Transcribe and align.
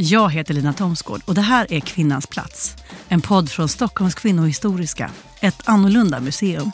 Jag 0.00 0.30
heter 0.30 0.54
Lina 0.54 0.72
Thomsgård 0.72 1.20
och 1.24 1.34
det 1.34 1.40
här 1.40 1.72
är 1.72 1.80
Kvinnans 1.80 2.26
plats. 2.26 2.76
En 3.08 3.20
podd 3.20 3.50
från 3.50 3.68
Stockholms 3.68 4.14
kvinnohistoriska. 4.14 5.10
Ett 5.40 5.62
annorlunda 5.64 6.20
museum. 6.20 6.70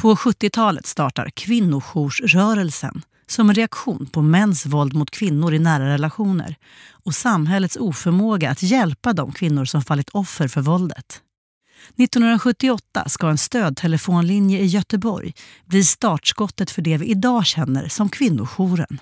På 0.00 0.14
70-talet 0.14 0.86
startar 0.86 1.30
kvinnojoursrörelsen 1.30 3.02
som 3.26 3.48
en 3.48 3.54
reaktion 3.54 4.06
på 4.06 4.22
mäns 4.22 4.66
våld 4.66 4.94
mot 4.94 5.10
kvinnor 5.10 5.54
i 5.54 5.58
nära 5.58 5.88
relationer 5.88 6.56
och 6.90 7.14
samhällets 7.14 7.76
oförmåga 7.76 8.50
att 8.50 8.62
hjälpa 8.62 9.12
de 9.12 9.32
kvinnor 9.32 9.64
som 9.64 9.82
fallit 9.82 10.10
offer 10.10 10.48
för 10.48 10.60
våldet. 10.60 11.20
1978 11.96 13.08
ska 13.08 13.28
en 13.28 13.38
stödtelefonlinje 13.38 14.58
i 14.58 14.66
Göteborg 14.66 15.34
bli 15.64 15.84
startskottet 15.84 16.70
för 16.70 16.82
det 16.82 16.96
vi 16.96 17.06
idag 17.06 17.46
känner 17.46 17.88
som 17.88 18.08
kvinnojouren. 18.08 19.00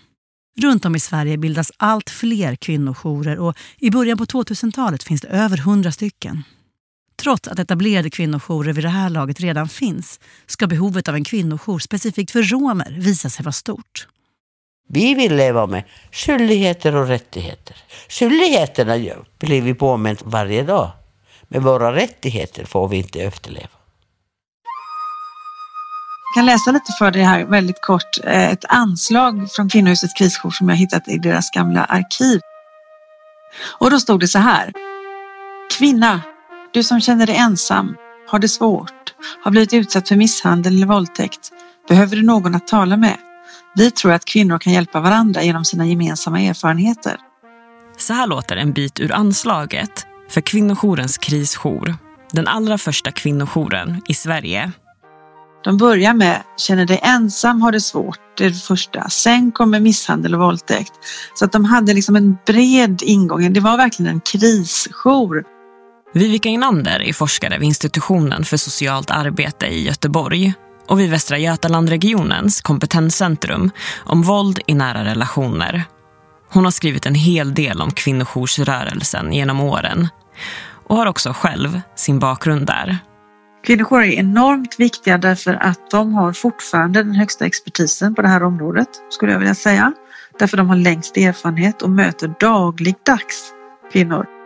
Runt 0.61 0.84
om 0.84 0.97
i 0.97 1.01
Sverige 1.01 1.39
bildas 1.39 1.73
allt 1.77 2.11
fler 2.11 2.56
kvinnojourer 2.56 3.39
och 3.39 3.56
i 3.77 3.91
början 3.91 4.19
på 4.19 4.25
2000-talet 4.25 5.03
finns 5.03 5.20
det 5.20 5.28
över 5.28 5.58
100 5.58 5.92
stycken. 5.92 6.45
Trots 7.22 7.48
att 7.48 7.58
etablerade 7.58 8.11
kvinnojourer 8.11 8.72
vid 8.72 8.84
det 8.84 8.88
här 8.88 9.11
laget 9.11 9.41
redan 9.41 9.69
finns 9.69 10.20
ska 10.47 10.66
behovet 10.66 11.08
av 11.08 11.14
en 11.14 11.24
kvinnojour 11.24 11.78
specifikt 11.78 12.30
för 12.30 12.42
romer 12.42 12.97
visa 12.98 13.30
sig 13.30 13.44
vara 13.44 13.52
stort. 13.52 14.06
Vi 14.88 15.14
vill 15.14 15.36
leva 15.36 15.66
med 15.66 15.84
skyldigheter 16.12 16.96
och 16.96 17.08
rättigheter. 17.08 17.77
Skyldigheterna 18.08 19.24
blir 19.39 19.62
vi 19.62 19.74
påminnt 19.74 20.22
varje 20.24 20.62
dag. 20.62 20.91
Men 21.48 21.62
våra 21.62 21.94
rättigheter 21.94 22.64
får 22.64 22.89
vi 22.89 22.96
inte 22.96 23.20
efterleva. 23.20 23.69
Jag 26.24 26.34
kan 26.34 26.46
läsa 26.46 26.70
lite 26.70 26.92
för 26.98 27.11
dig 27.11 27.22
här 27.22 27.44
väldigt 27.44 27.83
kort. 27.83 28.19
Eh, 28.24 28.52
ett 28.52 28.64
anslag 28.69 29.52
från 29.52 29.69
Kvinnohusets 29.69 30.14
krisjour 30.14 30.50
som 30.50 30.69
jag 30.69 30.77
hittat 30.77 31.08
i 31.08 31.19
deras 31.19 31.50
gamla 31.50 31.84
arkiv. 31.84 32.41
Och 33.78 33.91
då 33.91 34.00
stod 34.00 34.20
det 34.20 34.28
så 34.28 34.39
här. 34.39 34.72
Kvinna, 35.78 36.20
du 36.72 36.83
som 36.83 37.00
känner 37.00 37.27
dig 37.27 37.36
ensam, 37.36 37.97
har 38.28 38.38
det 38.38 38.48
svårt, 38.48 39.14
har 39.44 39.50
blivit 39.50 39.74
utsatt 39.74 40.08
för 40.08 40.16
misshandel 40.16 40.77
eller 40.77 40.86
våldtäkt, 40.86 41.50
behöver 41.88 42.16
du 42.16 42.22
någon 42.22 42.55
att 42.55 42.66
tala 42.66 42.97
med. 42.97 43.16
Vi 43.74 43.91
tror 43.91 44.12
att 44.12 44.24
kvinnor 44.24 44.58
kan 44.58 44.72
hjälpa 44.72 45.00
varandra 45.00 45.42
genom 45.42 45.64
sina 45.64 45.86
gemensamma 45.86 46.41
erfarenheter. 46.41 47.16
Så 47.96 48.12
här 48.12 48.27
låter 48.27 48.56
en 48.56 48.73
bit 48.73 49.01
ur 49.01 49.12
anslaget 49.12 50.07
för 50.30 50.40
kvinnojourens 50.40 51.18
krisjour. 51.18 51.95
Den 52.33 52.48
allra 52.48 52.78
första 52.78 53.12
kvinnojouren 53.12 54.02
i 54.08 54.14
Sverige. 54.14 54.73
De 55.64 55.77
börjar 55.77 56.14
med 56.14 56.42
känner 56.57 56.86
dig 56.86 57.01
ensam, 57.02 57.62
har 57.62 57.73
det 57.73 57.80
svårt, 57.80 58.18
det 58.36 58.45
är 58.45 58.51
det 58.51 58.57
första. 58.57 59.08
Sen 59.08 59.52
kommer 59.52 59.80
misshandel 59.80 60.34
och 60.34 60.40
våldtäkt. 60.40 60.92
Så 61.34 61.45
att 61.45 61.52
de 61.52 61.64
hade 61.64 61.95
liksom 61.95 62.17
en 62.17 62.36
bred 62.46 63.02
ingång. 63.02 63.52
Det 63.52 63.61
var 63.61 63.77
verkligen 63.77 64.12
en 64.12 64.20
krisjour. 64.20 65.45
Vivica 66.13 66.48
Inander 66.48 67.02
är 67.02 67.13
forskare 67.13 67.58
vid 67.58 67.67
institutionen 67.67 68.45
för 68.45 68.57
socialt 68.57 69.11
arbete 69.11 69.67
i 69.67 69.85
Göteborg 69.85 70.55
och 70.86 71.01
vid 71.01 71.11
Västra 71.11 71.39
Götalandregionens 71.39 72.61
kompetenscentrum 72.61 73.70
om 74.05 74.23
våld 74.23 74.61
i 74.67 74.74
nära 74.74 75.05
relationer. 75.05 75.85
Hon 76.51 76.64
har 76.64 76.70
skrivit 76.70 77.07
en 77.07 77.14
hel 77.14 77.55
del 77.55 77.83
om 77.83 77.91
kvinnojoursrörelsen 77.91 79.33
genom 79.33 79.61
åren 79.61 80.08
och 80.86 80.96
har 80.96 81.07
också 81.07 81.33
själv 81.33 81.80
sin 81.96 82.19
bakgrund 82.19 82.67
där. 82.67 82.98
Kvinnojourer 83.67 84.07
är 84.07 84.13
enormt 84.13 84.80
viktiga 84.80 85.19
därför 85.19 85.55
att 85.55 85.90
de 85.90 86.14
har 86.14 86.33
fortfarande 86.33 87.02
den 87.02 87.14
högsta 87.14 87.46
expertisen 87.46 88.14
på 88.14 88.23
det 88.23 88.29
här 88.29 88.42
området, 88.42 88.89
skulle 89.11 89.33
jag 89.33 89.39
vilja 89.39 89.55
säga. 89.55 89.92
Därför 90.39 90.57
de 90.57 90.69
har 90.69 90.77
längst 90.77 91.17
erfarenhet 91.17 91.83
och 91.83 91.90
möter 91.90 92.35
dagligdags 92.40 93.52
kvinnor. 93.92 94.38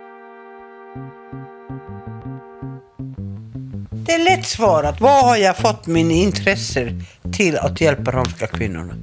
Det 4.04 4.12
är 4.12 4.24
lätt 4.24 4.46
svarat. 4.46 5.00
Vad 5.00 5.24
har 5.24 5.36
jag 5.36 5.58
fått 5.58 5.86
min 5.86 6.10
intresse 6.10 7.00
till 7.32 7.56
att 7.56 7.80
hjälpa 7.80 8.10
romska 8.10 8.46
kvinnorna? 8.46 8.94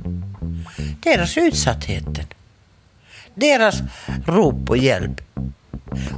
Deras 1.03 1.37
utsattheten. 1.37 2.25
Deras 3.35 3.75
rop 4.25 4.65
på 4.65 4.77
hjälp. 4.77 5.21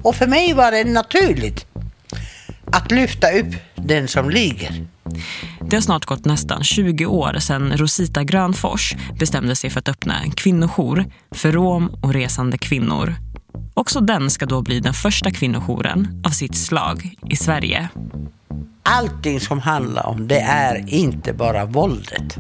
Och 0.03 0.15
för 0.15 0.27
mig 0.27 0.53
var 0.53 0.71
det 0.71 0.83
naturligt 0.83 1.65
att 2.71 2.91
lyfta 2.91 3.31
upp 3.31 3.55
den 3.75 4.07
som 4.07 4.29
ligger. 4.29 4.87
Det 5.61 5.75
har 5.75 5.81
snart 5.81 6.05
gått 6.05 6.25
nästan 6.25 6.63
20 6.63 7.05
år 7.05 7.39
sedan 7.39 7.77
Rosita 7.77 8.23
Grönfors 8.23 8.95
bestämde 9.19 9.55
sig 9.55 9.69
för 9.69 9.79
att 9.79 9.89
öppna 9.89 10.21
en 10.21 10.31
kvinnojour 10.31 11.05
för 11.31 11.51
rom 11.51 11.99
och 12.01 12.13
resande 12.13 12.57
kvinnor. 12.57 13.15
Också 13.73 13.99
den 13.99 14.29
ska 14.29 14.45
då 14.45 14.61
bli 14.61 14.79
den 14.79 14.93
första 14.93 15.31
kvinnojouren 15.31 16.23
av 16.27 16.29
sitt 16.29 16.55
slag 16.55 17.15
i 17.29 17.35
Sverige 17.35 17.89
allting 18.83 19.39
som 19.39 19.59
handlar 19.59 20.05
om 20.05 20.27
det 20.27 20.39
är 20.39 20.83
inte 20.87 21.33
bara 21.33 21.65
våldet. 21.65 22.37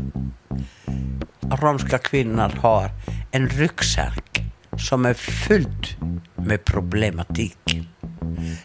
Romska 1.61 1.97
kvinnor 1.97 2.51
har 2.61 2.89
en 3.31 3.49
ryggsäck 3.49 4.41
som 4.77 5.05
är 5.05 5.13
fylld 5.13 5.87
med 6.35 6.65
problematiken. 6.65 7.87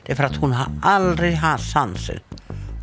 Det 0.03 0.13
är 0.13 0.17
för 0.17 0.25
att 0.25 0.37
hon 0.37 0.53
har 0.53 0.73
aldrig 0.83 1.35
haft 1.35 1.75
chansen 1.75 2.21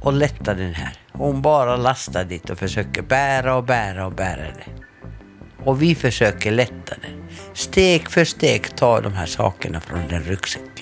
att 0.03 0.13
lätta 0.13 0.53
den 0.53 0.73
här. 0.73 0.93
Hon 1.11 1.41
bara 1.41 1.75
lastar 1.77 2.23
dit 2.23 2.49
och 2.49 2.57
försöker 2.57 3.01
bära 3.01 3.55
och 3.55 3.63
bära 3.63 4.05
och 4.05 4.13
bära 4.13 4.41
det. 4.41 4.83
Och 5.63 5.81
vi 5.81 5.95
försöker 5.95 6.51
lätta 6.51 6.95
det. 7.01 7.37
Steg 7.53 8.11
för 8.11 8.25
steg 8.25 8.75
ta 8.75 9.01
de 9.01 9.13
här 9.13 9.25
sakerna 9.25 9.81
från 9.81 10.07
den 10.09 10.23
ryggsäcken. 10.23 10.72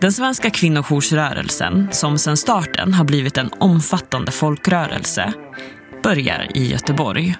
Den 0.00 0.12
svenska 0.12 0.50
kvinnojoursrörelsen, 0.50 1.88
som 1.92 2.18
sedan 2.18 2.36
starten 2.36 2.94
har 2.94 3.04
blivit 3.04 3.38
en 3.38 3.50
omfattande 3.58 4.32
folkrörelse, 4.32 5.32
börjar 6.02 6.46
i 6.54 6.70
Göteborg. 6.70 7.36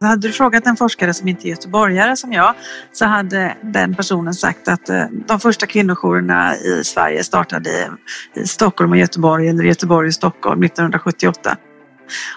Hade 0.00 0.28
du 0.28 0.32
frågat 0.32 0.66
en 0.66 0.76
forskare 0.76 1.14
som 1.14 1.28
inte 1.28 1.48
är 1.48 1.50
göteborgare 1.50 2.16
som 2.16 2.32
jag 2.32 2.54
så 2.92 3.04
hade 3.04 3.56
den 3.62 3.94
personen 3.94 4.34
sagt 4.34 4.68
att 4.68 4.88
eh, 4.88 5.04
de 5.28 5.40
första 5.40 5.66
kvinnojourerna 5.66 6.56
i 6.56 6.84
Sverige 6.84 7.24
startade 7.24 7.90
i 8.34 8.46
Stockholm 8.46 8.92
och 8.92 8.98
Göteborg 8.98 9.48
eller 9.48 9.64
Göteborg 9.64 10.08
och 10.08 10.14
Stockholm 10.14 10.62
1978. 10.62 11.56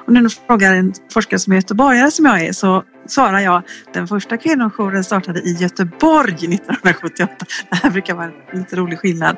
Och 0.06 0.14
när 0.14 0.22
du 0.22 0.30
frågar 0.30 0.76
en 0.76 0.94
forskare 1.14 1.40
som 1.40 1.54
är 1.54 1.58
göteborgare 1.58 2.12
som 2.12 2.26
jag 2.26 2.42
är 2.42 2.54
så 2.54 2.84
svarar 3.12 3.40
jag 3.40 3.64
den 3.94 4.08
första 4.08 4.38
kvinnojouren 4.38 5.04
startade 5.04 5.40
i 5.40 5.52
Göteborg 5.54 6.34
1978. 6.34 7.46
Det 7.70 7.76
här 7.76 7.90
brukar 7.90 8.16
vara 8.16 8.26
en 8.26 8.60
lite 8.60 8.76
rolig 8.76 9.00
skillnad. 9.00 9.38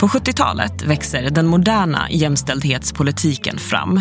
På 0.00 0.08
70-talet 0.08 0.82
växer 0.82 1.30
den 1.30 1.46
moderna 1.46 2.06
jämställdhetspolitiken 2.10 3.58
fram. 3.58 4.00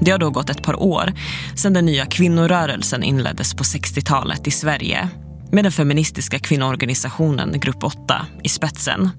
Det 0.00 0.10
har 0.10 0.18
då 0.18 0.30
gått 0.30 0.50
ett 0.50 0.62
par 0.62 0.82
år 0.82 1.12
sedan 1.56 1.72
den 1.72 1.86
nya 1.86 2.06
kvinnorörelsen 2.06 3.02
inleddes 3.02 3.54
på 3.54 3.62
60-talet 3.62 4.46
i 4.46 4.50
Sverige 4.50 5.08
med 5.52 5.64
den 5.64 5.72
feministiska 5.72 6.38
kvinnoorganisationen 6.38 7.60
Grupp 7.60 7.84
8 7.84 8.26
i 8.42 8.48
spetsen. 8.48 9.10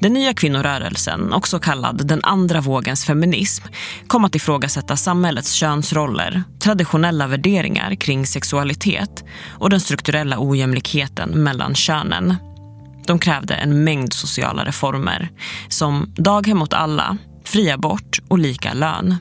Den 0.00 0.12
nya 0.12 0.34
kvinnorörelsen, 0.34 1.32
också 1.32 1.58
kallad 1.58 2.06
den 2.06 2.20
andra 2.22 2.60
vågens 2.60 3.04
feminism, 3.04 3.64
kom 4.06 4.24
att 4.24 4.34
ifrågasätta 4.34 4.96
samhällets 4.96 5.52
könsroller, 5.52 6.42
traditionella 6.58 7.26
värderingar 7.26 7.94
kring 7.94 8.26
sexualitet 8.26 9.24
och 9.58 9.70
den 9.70 9.80
strukturella 9.80 10.36
ojämlikheten 10.38 11.30
mellan 11.30 11.74
könen. 11.74 12.34
De 13.06 13.18
krävde 13.18 13.54
en 13.54 13.84
mängd 13.84 14.12
sociala 14.12 14.64
reformer 14.64 15.28
som 15.68 16.12
daghem 16.16 16.62
åt 16.62 16.74
alla, 16.74 17.16
fri 17.44 17.70
abort 17.70 18.18
och 18.28 18.38
lika 18.38 18.72
lön. 18.74 19.16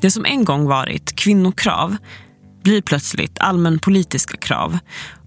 Det 0.00 0.10
som 0.10 0.24
en 0.24 0.44
gång 0.44 0.66
varit 0.66 1.16
kvinnokrav 1.16 1.96
blir 2.62 2.82
plötsligt 2.82 3.38
allmänpolitiska 3.38 4.36
krav 4.36 4.78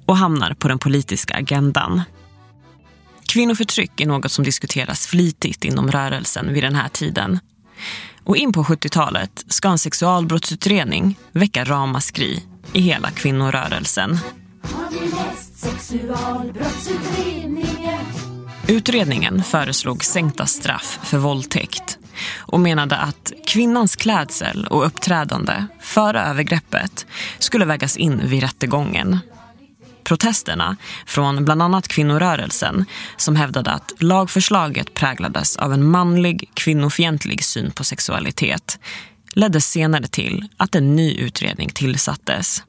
och 0.05 0.17
hamnar 0.17 0.53
på 0.53 0.67
den 0.67 0.79
politiska 0.79 1.33
agendan. 1.33 2.01
Kvinnoförtryck 3.27 4.01
är 4.01 4.05
något 4.05 4.31
som 4.31 4.43
diskuteras 4.43 5.07
flitigt 5.07 5.63
inom 5.63 5.91
rörelsen 5.91 6.53
vid 6.53 6.63
den 6.63 6.75
här 6.75 6.89
tiden. 6.89 7.39
Och 8.23 8.37
in 8.37 8.53
på 8.53 8.63
70-talet 8.63 9.45
ska 9.47 9.67
en 9.69 9.79
sexualbrottsutredning 9.79 11.17
väcka 11.31 11.63
ramaskri 11.63 12.43
i 12.73 12.81
hela 12.81 13.11
kvinnorörelsen. 13.11 14.19
Utredningen 18.67 19.43
föreslog 19.43 20.03
sänkta 20.03 20.45
straff 20.45 20.99
för 21.03 21.17
våldtäkt 21.17 21.97
och 22.37 22.59
menade 22.59 22.97
att 22.97 23.33
kvinnans 23.47 23.95
klädsel 23.95 24.67
och 24.67 24.85
uppträdande 24.85 25.65
före 25.81 26.21
övergreppet 26.21 27.05
skulle 27.39 27.65
vägas 27.65 27.97
in 27.97 28.21
vid 28.27 28.41
rättegången. 28.41 29.19
Protesterna 30.03 30.77
från 31.05 31.45
bland 31.45 31.61
annat 31.61 31.87
kvinnorörelsen 31.87 32.85
som 33.17 33.35
hävdade 33.35 33.71
att 33.71 33.93
lagförslaget 33.99 34.93
präglades 34.93 35.57
av 35.57 35.73
en 35.73 35.91
manlig, 35.91 36.49
kvinnofientlig 36.53 37.43
syn 37.43 37.71
på 37.71 37.83
sexualitet 37.83 38.79
ledde 39.35 39.61
senare 39.61 40.07
till 40.07 40.47
att 40.57 40.75
en 40.75 40.95
ny 40.95 41.13
utredning 41.15 41.69
tillsattes. 41.69 42.63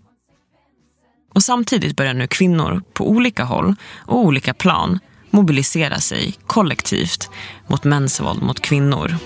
Och 1.35 1.43
samtidigt 1.43 1.97
börjar 1.97 2.15
nu 2.15 2.27
kvinnor 2.27 2.83
på 2.93 3.11
olika 3.11 3.45
håll 3.45 3.75
och 3.95 4.19
olika 4.19 4.55
plan 4.55 4.99
mobilisera 5.31 6.01
sig 6.01 6.35
kollektivt 6.47 7.31
mot 7.67 7.85
mäns 7.85 8.21
våld 8.21 8.43
mot 8.43 8.61
kvinnor. 8.61 9.17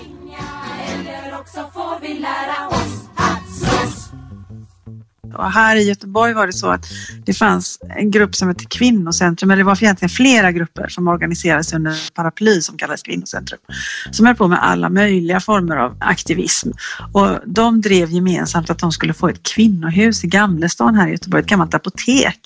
Och 5.33 5.51
här 5.51 5.75
i 5.75 5.83
Göteborg 5.83 6.33
var 6.33 6.47
det 6.47 6.53
så 6.53 6.69
att 6.69 6.85
det 7.25 7.33
fanns 7.33 7.79
en 7.97 8.11
grupp 8.11 8.35
som 8.35 8.47
hette 8.47 8.65
Kvinnocentrum, 8.65 9.51
eller 9.51 9.57
det 9.57 9.63
var 9.63 9.83
egentligen 9.83 10.09
flera 10.09 10.51
grupper 10.51 10.87
som 10.87 11.07
organiserades 11.07 11.73
under 11.73 11.91
en 11.91 11.97
paraply 12.13 12.61
som 12.61 12.77
kallades 12.77 13.03
Kvinnocentrum, 13.03 13.59
som 14.11 14.25
höll 14.25 14.35
på 14.35 14.47
med 14.47 14.63
alla 14.63 14.89
möjliga 14.89 15.39
former 15.39 15.77
av 15.77 15.97
aktivism. 15.99 16.69
Och 17.13 17.39
de 17.45 17.81
drev 17.81 18.09
gemensamt 18.11 18.69
att 18.69 18.79
de 18.79 18.91
skulle 18.91 19.13
få 19.13 19.27
ett 19.27 19.43
kvinnohus 19.43 20.23
i 20.23 20.27
Gamlestan 20.27 20.95
här 20.95 21.07
i 21.07 21.11
Göteborg, 21.11 21.43
ett 21.43 21.49
gammalt 21.49 21.73
apotek. 21.73 22.39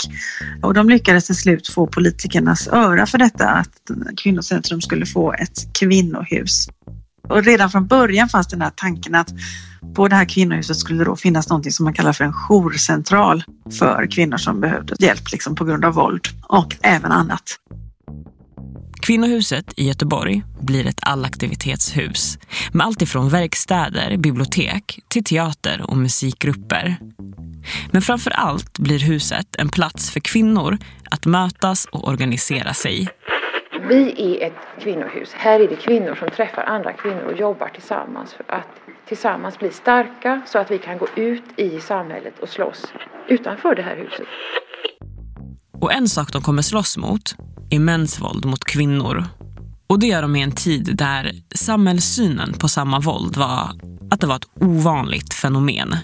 Och 0.61 0.73
de 0.73 0.89
lyckades 0.89 1.25
till 1.25 1.35
slut 1.35 1.67
få 1.67 1.87
politikernas 1.87 2.67
öra 2.67 3.05
för 3.05 3.17
detta, 3.17 3.49
att 3.49 3.69
Kvinnocentrum 4.17 4.81
skulle 4.81 5.05
få 5.05 5.33
ett 5.33 5.73
kvinnohus. 5.73 6.67
Och 7.33 7.43
redan 7.43 7.69
från 7.69 7.87
början 7.87 8.29
fanns 8.29 8.47
den 8.47 8.61
här 8.61 8.71
tanken 8.75 9.15
att 9.15 9.29
på 9.95 10.07
det 10.07 10.15
här 10.15 10.25
kvinnohuset 10.25 10.77
skulle 10.77 10.99
det 10.99 11.05
då 11.05 11.15
finnas 11.15 11.49
något 11.49 11.73
som 11.73 11.83
man 11.83 11.93
kallar 11.93 12.13
för 12.13 12.23
en 12.23 12.33
jourcentral 12.33 13.43
för 13.79 14.11
kvinnor 14.11 14.37
som 14.37 14.61
behövde 14.61 14.95
hjälp 14.99 15.31
liksom 15.31 15.55
på 15.55 15.65
grund 15.65 15.85
av 15.85 15.93
våld 15.93 16.27
och 16.41 16.75
även 16.81 17.11
annat. 17.11 17.43
Kvinnohuset 19.01 19.73
i 19.77 19.87
Göteborg 19.87 20.43
blir 20.61 20.87
ett 20.87 20.99
allaktivitetshus 21.01 22.37
med 22.71 22.85
allt 22.85 23.01
ifrån 23.01 23.29
verkstäder, 23.29 24.17
bibliotek 24.17 24.99
till 25.07 25.23
teater 25.23 25.81
och 25.89 25.97
musikgrupper. 25.97 26.97
Men 27.91 28.01
framför 28.01 28.31
allt 28.31 28.79
blir 28.79 28.99
huset 28.99 29.55
en 29.57 29.69
plats 29.69 30.11
för 30.11 30.19
kvinnor 30.19 30.77
att 31.11 31.25
mötas 31.25 31.85
och 31.85 32.07
organisera 32.07 32.73
sig 32.73 33.07
vi 33.89 34.33
är 34.41 34.47
ett 34.47 34.83
kvinnohus. 34.83 35.33
Här 35.33 35.59
är 35.59 35.67
det 35.67 35.75
kvinnor 35.75 36.15
som 36.15 36.29
träffar 36.29 36.63
andra 36.63 36.93
kvinnor 36.93 37.23
och 37.23 37.39
jobbar 37.39 37.67
tillsammans 37.67 38.33
för 38.33 38.45
att 38.47 38.67
tillsammans 39.07 39.59
bli 39.59 39.71
starka 39.71 40.41
så 40.45 40.59
att 40.59 40.71
vi 40.71 40.77
kan 40.77 40.97
gå 40.97 41.07
ut 41.15 41.43
i 41.57 41.79
samhället 41.79 42.39
och 42.39 42.49
slåss 42.49 42.85
utanför 43.27 43.75
det 43.75 43.81
här 43.81 43.95
huset. 43.95 44.27
Och 45.81 45.93
en 45.93 46.07
sak 46.07 46.31
de 46.33 46.41
kommer 46.41 46.61
slåss 46.61 46.97
mot 46.97 47.35
är 47.69 47.79
mäns 47.79 48.21
våld 48.21 48.45
mot 48.45 48.63
kvinnor. 48.63 49.25
Och 49.87 49.99
det 49.99 50.07
gör 50.07 50.21
de 50.21 50.35
i 50.35 50.41
en 50.41 50.51
tid 50.51 50.95
där 50.97 51.31
samhällssynen 51.55 52.53
på 52.53 52.67
samma 52.67 52.99
våld 52.99 53.37
var 53.37 53.69
att 54.11 54.21
det 54.21 54.27
var 54.27 54.35
ett 54.35 54.47
ovanligt 54.61 55.33
fenomen. 55.33 55.95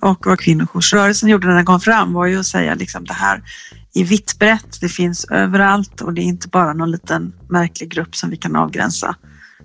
Och 0.00 0.26
vad 0.26 0.40
kvinnojoursrörelsen 0.40 1.28
gjorde 1.28 1.46
när 1.46 1.54
den 1.54 1.64
kom 1.64 1.80
fram 1.80 2.12
var 2.12 2.26
ju 2.26 2.38
att 2.38 2.46
säga 2.46 2.74
liksom 2.74 3.04
det 3.04 3.14
här 3.14 3.42
är 4.00 4.04
vitt 4.04 4.38
brett, 4.38 4.80
det 4.80 4.88
finns 4.88 5.24
överallt 5.24 6.00
och 6.00 6.14
det 6.14 6.20
är 6.20 6.24
inte 6.24 6.48
bara 6.48 6.72
någon 6.72 6.90
liten 6.90 7.32
märklig 7.48 7.90
grupp 7.90 8.16
som 8.16 8.30
vi 8.30 8.36
kan 8.36 8.56
avgränsa 8.56 9.16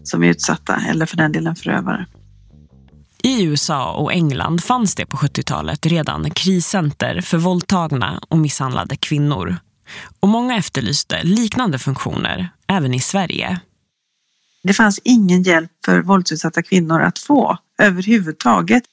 som 0.03 0.23
är 0.23 0.27
utsatta 0.27 0.81
eller 0.89 1.05
för 1.05 1.17
den 1.17 1.31
delen 1.31 1.55
förövare. 1.55 2.05
I 3.23 3.43
USA 3.43 3.93
och 3.93 4.13
England 4.13 4.63
fanns 4.63 4.95
det 4.95 5.05
på 5.05 5.17
70-talet 5.17 5.85
redan 5.85 6.29
kriscenter 6.29 7.21
för 7.21 7.37
våldtagna 7.37 8.21
och 8.29 8.37
misshandlade 8.37 8.95
kvinnor. 8.95 9.57
Och 10.19 10.27
många 10.27 10.57
efterlyste 10.57 11.23
liknande 11.23 11.79
funktioner 11.79 12.49
även 12.67 12.93
i 12.93 12.99
Sverige. 12.99 13.59
Det 14.63 14.73
fanns 14.73 14.99
ingen 15.03 15.43
hjälp 15.43 15.71
för 15.85 16.01
våldsutsatta 16.01 16.63
kvinnor 16.63 17.01
att 17.01 17.19
få 17.19 17.57
överhuvudtaget. 17.81 18.83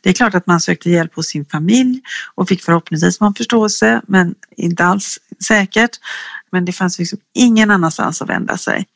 Det 0.00 0.10
är 0.10 0.14
klart 0.14 0.34
att 0.34 0.46
man 0.46 0.60
sökte 0.60 0.90
hjälp 0.90 1.14
hos 1.14 1.26
sin 1.26 1.44
familj 1.44 2.00
och 2.34 2.48
fick 2.48 2.62
förhoppningsvis 2.62 3.20
någon 3.20 3.34
förståelse, 3.34 4.02
men 4.06 4.34
inte 4.56 4.84
alls 4.84 5.18
säkert. 5.48 5.90
Men 6.50 6.64
det 6.64 6.72
fanns 6.72 6.98
liksom 6.98 7.18
ingen 7.34 7.70
annanstans 7.70 8.22
att 8.22 8.28
vända 8.28 8.56
sig. 8.56 8.86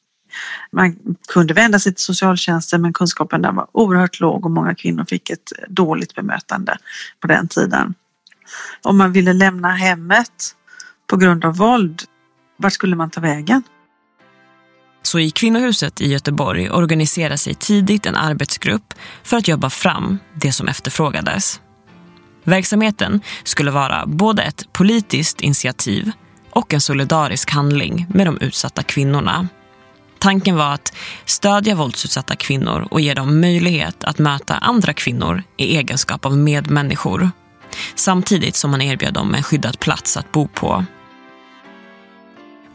Man 0.72 0.96
kunde 1.28 1.54
vända 1.54 1.78
sig 1.78 1.94
till 1.94 2.04
socialtjänsten 2.04 2.82
men 2.82 2.92
kunskapen 2.92 3.42
där 3.42 3.52
var 3.52 3.66
oerhört 3.72 4.20
låg 4.20 4.44
och 4.44 4.50
många 4.50 4.74
kvinnor 4.74 5.04
fick 5.08 5.30
ett 5.30 5.52
dåligt 5.68 6.14
bemötande 6.14 6.76
på 7.20 7.26
den 7.26 7.48
tiden. 7.48 7.94
Om 8.82 8.98
man 8.98 9.12
ville 9.12 9.32
lämna 9.32 9.70
hemmet 9.74 10.54
på 11.06 11.16
grund 11.16 11.44
av 11.44 11.56
våld, 11.56 12.02
vart 12.56 12.72
skulle 12.72 12.96
man 12.96 13.10
ta 13.10 13.20
vägen? 13.20 13.62
Så 15.06 15.18
i 15.18 15.30
Kvinnohuset 15.30 16.00
i 16.00 16.08
Göteborg 16.08 16.70
organiserade 16.70 17.38
sig 17.38 17.54
tidigt 17.54 18.06
en 18.06 18.16
arbetsgrupp 18.16 18.94
för 19.22 19.36
att 19.36 19.48
jobba 19.48 19.70
fram 19.70 20.18
det 20.34 20.52
som 20.52 20.68
efterfrågades. 20.68 21.60
Verksamheten 22.44 23.20
skulle 23.44 23.70
vara 23.70 24.06
både 24.06 24.42
ett 24.42 24.72
politiskt 24.72 25.40
initiativ 25.40 26.10
och 26.50 26.74
en 26.74 26.80
solidarisk 26.80 27.50
handling 27.50 28.06
med 28.08 28.26
de 28.26 28.38
utsatta 28.40 28.82
kvinnorna. 28.82 29.48
Tanken 30.18 30.56
var 30.56 30.74
att 30.74 30.92
stödja 31.24 31.74
våldsutsatta 31.74 32.36
kvinnor 32.36 32.88
och 32.90 33.00
ge 33.00 33.14
dem 33.14 33.40
möjlighet 33.40 34.04
att 34.04 34.18
möta 34.18 34.54
andra 34.54 34.92
kvinnor 34.92 35.42
i 35.56 35.76
egenskap 35.76 36.26
av 36.26 36.36
medmänniskor. 36.36 37.30
Samtidigt 37.94 38.56
som 38.56 38.70
man 38.70 38.82
erbjöd 38.82 39.14
dem 39.14 39.34
en 39.34 39.42
skyddad 39.42 39.80
plats 39.80 40.16
att 40.16 40.32
bo 40.32 40.48
på. 40.48 40.84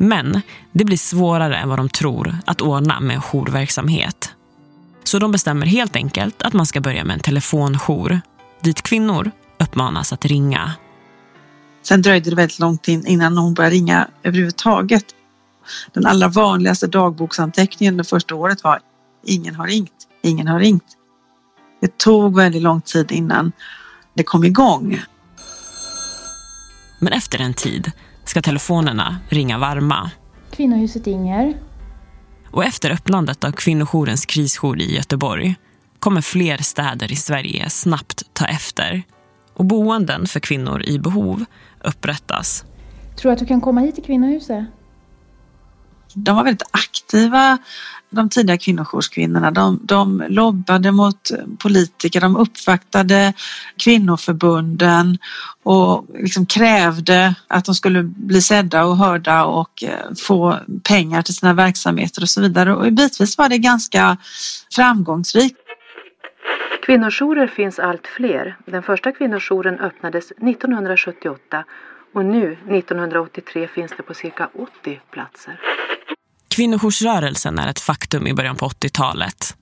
Men 0.01 0.41
det 0.71 0.85
blir 0.85 0.97
svårare 0.97 1.57
än 1.57 1.69
vad 1.69 1.79
de 1.79 1.89
tror 1.89 2.37
att 2.45 2.61
ordna 2.61 2.99
med 2.99 3.21
jourverksamhet. 3.23 4.33
Så 5.03 5.19
de 5.19 5.31
bestämmer 5.31 5.65
helt 5.65 5.95
enkelt 5.95 6.41
att 6.41 6.53
man 6.53 6.65
ska 6.65 6.81
börja 6.81 7.03
med 7.03 7.13
en 7.13 7.19
telefonjour 7.19 8.21
dit 8.61 8.81
kvinnor 8.81 9.31
uppmanas 9.59 10.13
att 10.13 10.25
ringa. 10.25 10.71
Sen 11.81 12.01
dröjde 12.01 12.29
det 12.29 12.35
väldigt 12.35 12.59
långt 12.59 12.87
in 12.87 13.07
innan 13.07 13.37
hon 13.37 13.53
började 13.53 13.75
ringa 13.75 14.07
överhuvudtaget. 14.23 15.05
Den 15.93 16.05
allra 16.05 16.27
vanligaste 16.27 16.87
dagboksanteckningen 16.87 17.97
det 17.97 18.03
första 18.03 18.35
året 18.35 18.63
var 18.63 18.79
ingen 19.25 19.55
har 19.55 19.67
ringt, 19.67 20.07
ingen 20.23 20.47
har 20.47 20.59
ringt. 20.59 20.87
Det 21.81 21.97
tog 21.97 22.35
väldigt 22.35 22.61
lång 22.61 22.81
tid 22.81 23.11
innan 23.11 23.51
det 24.13 24.23
kom 24.23 24.43
igång. 24.43 25.01
Men 26.99 27.13
efter 27.13 27.39
en 27.39 27.53
tid 27.53 27.91
ska 28.29 28.41
telefonerna 28.41 29.17
ringa 29.29 29.57
varma. 29.57 30.11
Kvinnohuset 30.51 31.07
Inger. 31.07 31.53
Och 32.51 32.63
efter 32.63 32.91
öppnandet 32.91 33.43
av 33.43 33.51
kvinnojourens 33.51 34.25
krisjour 34.25 34.79
i 34.79 34.95
Göteborg 34.95 35.55
kommer 35.99 36.21
fler 36.21 36.57
städer 36.57 37.11
i 37.11 37.15
Sverige 37.15 37.69
snabbt 37.69 38.23
ta 38.33 38.45
efter. 38.45 39.03
Och 39.53 39.65
boenden 39.65 40.27
för 40.27 40.39
kvinnor 40.39 40.83
i 40.85 40.99
behov 40.99 41.45
upprättas. 41.83 42.65
Tror 43.15 43.29
du 43.29 43.33
att 43.33 43.39
du 43.39 43.45
kan 43.45 43.61
komma 43.61 43.81
hit 43.81 43.95
till 43.95 44.03
kvinnohuset? 44.03 44.65
De 46.13 46.35
var 46.35 46.43
väldigt 46.43 46.67
aktiva 46.71 47.57
de 48.09 48.29
tidiga 48.29 48.57
kvinnojourskvinnorna, 48.57 49.51
de, 49.51 49.79
de 49.83 50.23
lobbade 50.29 50.91
mot 50.91 51.31
politiker, 51.57 52.21
de 52.21 52.35
uppvaktade 52.35 53.33
kvinnoförbunden 53.77 55.17
och 55.63 56.05
liksom 56.13 56.45
krävde 56.45 57.35
att 57.47 57.65
de 57.65 57.75
skulle 57.75 58.03
bli 58.03 58.41
sedda 58.41 58.85
och 58.85 58.97
hörda 58.97 59.45
och 59.45 59.83
eh, 59.83 60.13
få 60.27 60.59
pengar 60.83 61.21
till 61.21 61.35
sina 61.35 61.53
verksamheter 61.53 62.21
och 62.21 62.29
så 62.29 62.41
vidare. 62.41 62.75
Och 62.75 62.93
bitvis 62.93 63.37
var 63.37 63.49
det 63.49 63.57
ganska 63.57 64.17
framgångsrikt. 64.75 65.57
Kvinnojourer 66.85 67.47
finns 67.47 67.79
allt 67.79 68.07
fler. 68.07 68.57
Den 68.65 68.83
första 68.83 69.11
kvinnojouren 69.11 69.79
öppnades 69.79 70.31
1978 70.31 71.65
Och 72.13 72.25
nu, 72.25 72.51
1983, 72.51 73.67
finns 73.67 73.91
det 73.97 74.03
på 74.03 74.13
cirka 74.13 74.49
80 74.81 74.99
platser. 75.11 75.59
Kvinnojoursrörelsen 76.49 77.59
är 77.59 77.67
ett 77.67 77.79
faktum 77.79 78.27
i 78.27 78.33
början 78.33 78.55
på 78.55 78.67
80-talet. 78.67 79.57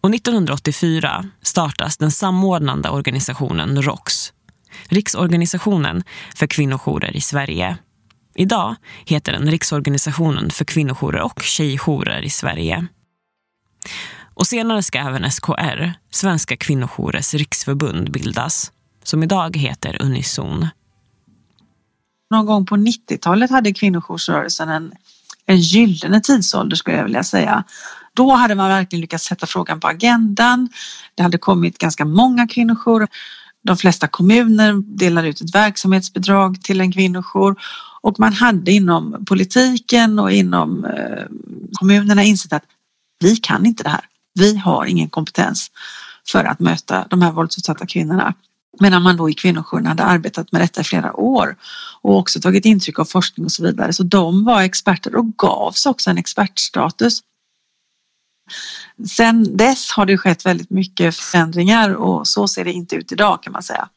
Och 0.00 0.14
1984 0.14 1.30
startas 1.42 1.96
den 1.96 2.10
samordnande 2.10 2.88
organisationen 2.88 3.82
ROX, 3.82 4.32
Riksorganisationen 4.88 6.04
för 6.36 6.46
kvinnojourer 6.46 7.16
i 7.16 7.20
Sverige. 7.20 7.76
Idag 8.34 8.74
heter 9.06 9.32
den 9.32 9.50
Riksorganisationen 9.50 10.50
för 10.50 10.64
kvinnojourer 10.64 11.20
och 11.20 11.42
tjejjourer 11.42 12.22
i 12.22 12.30
Sverige. 12.30 12.86
Och 14.34 14.46
senare 14.46 14.82
ska 14.82 14.98
även 14.98 15.30
SKR, 15.30 15.92
Svenska 16.10 16.56
kvinnojourers 16.56 17.34
riksförbund, 17.34 18.10
bildas, 18.10 18.72
som 19.02 19.22
idag 19.22 19.56
heter 19.56 20.02
Unison. 20.02 20.68
Någon 22.30 22.46
gång 22.46 22.66
på 22.66 22.76
90-talet 22.76 23.50
hade 23.50 23.72
kvinnojoursrörelsen 23.72 24.68
en, 24.68 24.92
en 25.46 25.60
gyllene 25.60 26.20
tidsålder 26.20 26.76
skulle 26.76 26.96
jag 26.96 27.04
vilja 27.04 27.24
säga. 27.24 27.64
Då 28.14 28.32
hade 28.32 28.54
man 28.54 28.68
verkligen 28.68 29.00
lyckats 29.00 29.24
sätta 29.24 29.46
frågan 29.46 29.80
på 29.80 29.88
agendan. 29.88 30.68
Det 31.14 31.22
hade 31.22 31.38
kommit 31.38 31.78
ganska 31.78 32.04
många 32.04 32.46
kvinnojourer. 32.48 33.08
De 33.62 33.76
flesta 33.76 34.08
kommuner 34.08 34.74
delar 34.96 35.24
ut 35.24 35.40
ett 35.40 35.54
verksamhetsbidrag 35.54 36.62
till 36.62 36.80
en 36.80 36.92
kvinnojour 36.92 37.56
och 38.00 38.20
man 38.20 38.32
hade 38.32 38.72
inom 38.72 39.24
politiken 39.28 40.18
och 40.18 40.32
inom 40.32 40.84
eh, 40.84 41.24
kommunerna 41.72 42.22
insett 42.24 42.52
att 42.52 42.64
vi 43.20 43.36
kan 43.36 43.66
inte 43.66 43.82
det 43.82 43.88
här. 43.88 44.04
Vi 44.34 44.56
har 44.56 44.84
ingen 44.84 45.08
kompetens 45.08 45.70
för 46.28 46.44
att 46.44 46.60
möta 46.60 47.06
de 47.10 47.22
här 47.22 47.32
våldsutsatta 47.32 47.86
kvinnorna. 47.86 48.34
Medan 48.80 49.02
man 49.02 49.16
då 49.16 49.30
i 49.30 49.34
kvinnojouren 49.34 49.86
hade 49.86 50.02
arbetat 50.02 50.52
med 50.52 50.60
detta 50.60 50.80
i 50.80 50.84
flera 50.84 51.16
år 51.16 51.56
och 52.02 52.18
också 52.18 52.40
tagit 52.40 52.64
intryck 52.64 52.98
av 52.98 53.04
forskning 53.04 53.44
och 53.44 53.52
så 53.52 53.62
vidare. 53.62 53.92
Så 53.92 54.02
de 54.02 54.44
var 54.44 54.62
experter 54.62 55.16
och 55.16 55.36
gavs 55.36 55.86
också 55.86 56.10
en 56.10 56.18
expertstatus. 56.18 57.20
Sen 59.08 59.56
dess 59.56 59.90
har 59.90 60.06
det 60.06 60.18
skett 60.18 60.46
väldigt 60.46 60.70
mycket 60.70 61.16
förändringar 61.16 61.94
och 61.94 62.26
så 62.26 62.48
ser 62.48 62.64
det 62.64 62.72
inte 62.72 62.96
ut 62.96 63.12
idag 63.12 63.42
kan 63.42 63.52
man 63.52 63.62
säga. 63.62 63.88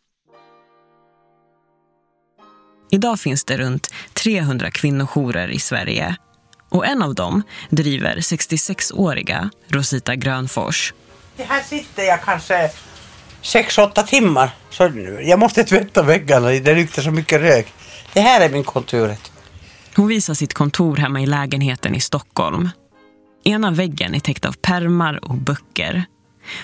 Idag 2.91 3.19
finns 3.19 3.43
det 3.43 3.57
runt 3.57 3.93
300 4.13 4.71
kvinnojourer 4.71 5.47
i 5.47 5.59
Sverige 5.59 6.15
och 6.69 6.85
en 6.85 7.01
av 7.01 7.15
dem 7.15 7.43
driver 7.69 8.15
66-åriga 8.17 9.49
Rosita 9.67 10.15
Grönfors. 10.15 10.93
Här 11.37 11.63
sitter 11.63 12.03
jag 12.03 12.23
kanske 12.23 12.71
6-8 13.43 14.05
timmar. 14.05 14.49
Så 14.69 14.91
jag 15.21 15.39
måste 15.39 15.63
tvätta 15.63 16.03
väggarna, 16.03 16.47
det 16.47 16.75
luktar 16.75 17.01
så 17.01 17.11
mycket 17.11 17.41
rök. 17.41 17.73
Det 18.13 18.21
här 18.21 18.41
är 18.41 18.49
min 18.49 18.63
kontoret. 18.63 19.31
Hon 19.95 20.07
visar 20.07 20.33
sitt 20.33 20.53
kontor 20.53 20.97
hemma 20.97 21.21
i 21.21 21.25
lägenheten 21.25 21.95
i 21.95 22.01
Stockholm. 22.01 22.69
Ena 23.43 23.71
väggen 23.71 24.15
är 24.15 24.19
täckt 24.19 24.45
av 24.45 24.51
permar 24.51 25.25
och 25.25 25.35
böcker. 25.35 26.05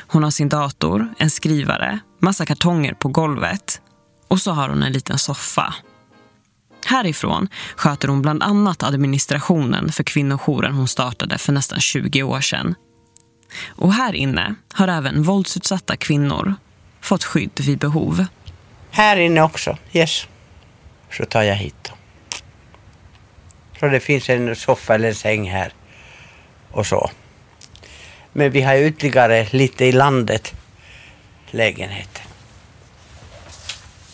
Hon 0.08 0.24
har 0.24 0.32
sin 0.32 0.50
dator, 0.50 1.14
en 1.18 1.30
skrivare, 1.30 2.00
massa 2.22 2.46
kartonger 2.46 2.94
på 2.94 3.08
golvet 3.08 3.82
och 4.28 4.42
så 4.42 4.52
har 4.52 4.70
hon 4.70 4.84
en 4.84 4.92
liten 4.92 5.20
soffa. 5.20 5.74
Härifrån 6.86 7.48
sköter 7.76 8.08
hon 8.08 8.22
bland 8.22 8.44
annat 8.44 8.84
administrationen 8.84 9.92
för 9.92 10.04
kvinnojouren 10.04 10.74
hon 10.74 10.88
startade 10.88 11.38
för 11.38 11.54
nästan 11.54 11.80
20 11.80 12.24
år 12.24 12.42
sedan. 12.42 12.76
Och 13.68 13.94
här 13.94 14.14
inne 14.14 14.56
har 14.74 14.88
även 14.88 15.24
våldsutsatta 15.24 15.96
kvinnor 15.96 16.56
fått 17.02 17.24
skydd 17.24 17.60
vid 17.60 17.78
behov. 17.78 18.26
Här 18.92 19.18
inne 19.18 19.42
också, 19.42 19.78
yes. 19.92 20.28
Så 21.12 21.26
tar 21.26 21.44
jag 21.44 21.56
hit 21.56 21.84
dem. 21.84 21.98
Så 23.80 23.88
det 23.88 24.00
finns 24.00 24.30
en 24.30 24.56
soffa 24.56 24.96
eller 24.96 25.08
en 25.08 25.16
säng 25.16 25.52
här 25.52 25.74
och 26.72 26.86
så. 26.86 27.12
Men 28.34 28.52
vi 28.52 28.62
har 28.62 28.76
ytterligare 28.76 29.48
lite 29.52 29.86
i 29.86 29.92
landet 29.92 30.54
lägenheter. 31.52 32.24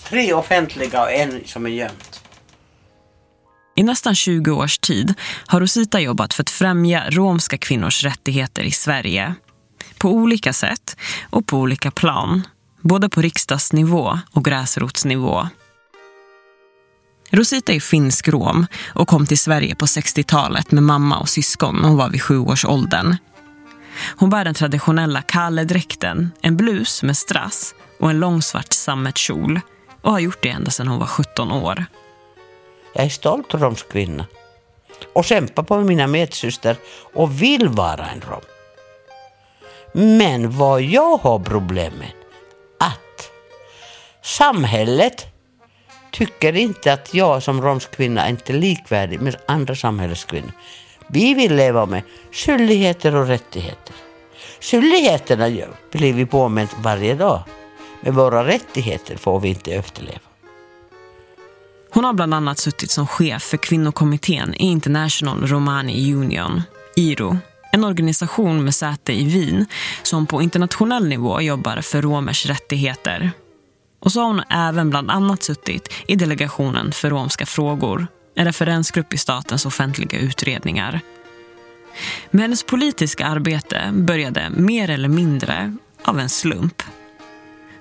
Tre 0.03 0.33
offentliga 0.33 1.01
och 1.01 1.11
en 1.11 1.41
som 1.45 1.65
är 1.65 1.69
gömd. 1.69 2.08
I 3.79 3.83
nästan 3.83 4.15
20 4.15 4.51
års 4.51 4.77
tid 4.77 5.13
har 5.45 5.59
Rosita 5.59 5.99
jobbat 5.99 6.33
för 6.33 6.43
att 6.43 6.49
främja 6.49 7.09
romska 7.09 7.57
kvinnors 7.57 8.03
rättigheter 8.03 8.63
i 8.63 8.71
Sverige. 8.71 9.35
På 9.97 10.09
olika 10.09 10.53
sätt 10.53 10.97
och 11.29 11.47
på 11.47 11.57
olika 11.57 11.91
plan. 11.91 12.47
Både 12.81 13.09
på 13.09 13.21
riksdagsnivå 13.21 14.19
och 14.31 14.45
gräsrotsnivå. 14.45 15.47
Rosita 17.31 17.73
är 17.73 17.79
finsk-rom 17.79 18.65
och 18.87 19.07
kom 19.07 19.25
till 19.25 19.39
Sverige 19.39 19.75
på 19.75 19.85
60-talet 19.85 20.71
med 20.71 20.83
mamma 20.83 21.19
och 21.19 21.29
syskon 21.29 21.75
när 21.75 21.87
hon 21.87 21.97
var 21.97 22.09
vid 22.09 22.21
sju 22.21 22.37
års 22.37 22.65
åldern. 22.65 23.17
Hon 24.15 24.29
bär 24.29 24.45
den 24.45 24.53
traditionella 24.53 25.21
kalledräkten, 25.21 26.31
en 26.41 26.57
blus 26.57 27.03
med 27.03 27.17
strass 27.17 27.73
och 27.99 28.09
en 28.09 28.19
lång 28.19 28.41
svart 28.41 28.73
sammetkjol 28.73 29.59
och 30.01 30.11
har 30.11 30.19
gjort 30.19 30.43
det 30.43 30.49
ända 30.49 30.71
sedan 30.71 30.87
hon 30.87 30.99
var 30.99 31.07
17 31.07 31.51
år. 31.51 31.85
Jag 32.93 33.05
är 33.05 33.09
stolt 33.09 33.53
romsk 33.53 33.89
kvinna 33.89 34.25
och 35.13 35.25
kämpar 35.25 35.63
på 35.63 35.77
mina 35.77 36.07
medsyster 36.07 36.75
och 37.13 37.41
vill 37.41 37.67
vara 37.67 38.05
en 38.05 38.21
rom. 38.21 38.41
Men 39.91 40.57
vad 40.57 40.81
jag 40.81 41.17
har 41.17 41.39
problem 41.39 41.93
med 41.93 42.11
att 42.79 43.31
samhället 44.21 45.27
tycker 46.11 46.55
inte 46.55 46.93
att 46.93 47.13
jag 47.13 47.43
som 47.43 47.61
romsk 47.61 47.91
kvinna 47.91 48.25
är 48.25 48.29
inte 48.29 48.53
likvärdig 48.53 49.21
med 49.21 49.35
andra 49.45 49.75
samhällskvinnor. 49.75 50.51
Vi 51.07 51.33
vill 51.33 51.55
leva 51.55 51.85
med 51.85 52.01
skyldigheter 52.31 53.15
och 53.15 53.27
rättigheter. 53.27 53.95
Skyldigheterna 54.61 55.67
blir 55.91 56.13
vi 56.13 56.25
påminna 56.25 56.69
varje 56.77 57.15
dag. 57.15 57.43
Men 58.01 58.15
våra 58.15 58.47
rättigheter 58.47 59.17
får 59.17 59.39
vi 59.39 59.49
inte 59.49 59.71
efterleva. 59.71 60.28
Hon 61.99 62.05
har 62.05 62.13
bland 62.13 62.33
annat 62.33 62.59
suttit 62.59 62.91
som 62.91 63.07
chef 63.07 63.43
för 63.43 63.57
kvinnokommittén 63.57 64.53
i 64.53 64.65
International 64.65 65.47
Romani 65.47 66.13
Union, 66.13 66.61
IRO. 66.95 67.37
En 67.71 67.83
organisation 67.83 68.63
med 68.63 68.75
säte 68.75 69.13
i 69.13 69.25
Wien 69.25 69.65
som 70.03 70.25
på 70.25 70.41
internationell 70.41 71.07
nivå 71.07 71.41
jobbar 71.41 71.81
för 71.81 72.01
romers 72.01 72.45
rättigheter. 72.45 73.31
Och 73.99 74.11
så 74.11 74.19
har 74.21 74.27
hon 74.27 74.41
även 74.49 74.89
bland 74.89 75.11
annat 75.11 75.43
suttit 75.43 75.93
i 76.07 76.15
delegationen 76.15 76.91
för 76.91 77.09
romska 77.09 77.45
frågor, 77.45 78.07
en 78.35 78.45
referensgrupp 78.45 79.13
i 79.13 79.17
statens 79.17 79.65
offentliga 79.65 80.19
utredningar. 80.19 81.01
Men 82.31 82.41
hennes 82.41 82.63
politiska 82.63 83.25
arbete 83.25 83.89
började 83.93 84.49
mer 84.49 84.89
eller 84.89 85.09
mindre 85.09 85.75
av 86.03 86.19
en 86.19 86.29
slump. 86.29 86.83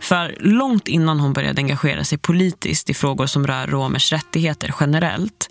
För 0.01 0.37
långt 0.41 0.89
innan 0.89 1.21
hon 1.21 1.33
började 1.33 1.61
engagera 1.61 2.05
sig 2.05 2.19
politiskt 2.19 2.91
i 2.91 2.95
frågor 2.95 3.27
som 3.27 3.47
rör 3.47 3.67
romers 3.67 4.13
rättigheter 4.13 4.75
generellt 4.81 5.51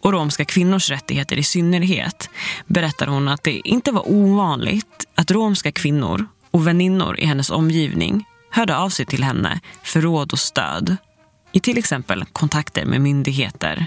och 0.00 0.12
romska 0.12 0.44
kvinnors 0.44 0.90
rättigheter 0.90 1.36
i 1.36 1.42
synnerhet 1.42 2.30
berättar 2.66 3.06
hon 3.06 3.28
att 3.28 3.42
det 3.42 3.68
inte 3.68 3.92
var 3.92 4.08
ovanligt 4.08 5.06
att 5.14 5.30
romska 5.30 5.72
kvinnor 5.72 6.26
och 6.50 6.66
väninnor 6.66 7.20
i 7.20 7.26
hennes 7.26 7.50
omgivning 7.50 8.24
hörde 8.50 8.76
av 8.76 8.88
sig 8.88 9.06
till 9.06 9.24
henne 9.24 9.60
för 9.82 10.00
råd 10.00 10.32
och 10.32 10.38
stöd 10.38 10.96
i 11.52 11.60
till 11.60 11.78
exempel 11.78 12.24
kontakter 12.24 12.84
med 12.84 13.00
myndigheter. 13.00 13.86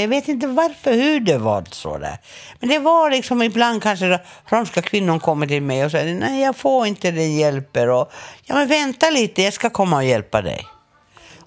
Jag 0.00 0.08
vet 0.08 0.28
inte 0.28 0.46
varför, 0.46 0.92
hur 0.92 1.20
det 1.20 1.38
var 1.38 1.64
så 1.70 1.98
där. 1.98 2.18
Men 2.60 2.68
det 2.68 2.78
var 2.78 3.10
liksom 3.10 3.42
ibland 3.42 3.82
kanske 3.82 4.20
romska 4.46 4.82
kvinnor 4.82 5.18
kommer 5.18 5.46
till 5.46 5.62
mig 5.62 5.84
och 5.84 5.90
säger 5.90 6.14
nej 6.14 6.42
jag 6.42 6.56
får 6.56 6.86
inte 6.86 7.10
det 7.10 7.26
hjälper 7.26 7.88
och 7.88 8.12
ja 8.44 8.54
men 8.54 8.68
vänta 8.68 9.10
lite 9.10 9.42
jag 9.42 9.52
ska 9.52 9.70
komma 9.70 9.96
och 9.96 10.04
hjälpa 10.04 10.42
dig. 10.42 10.66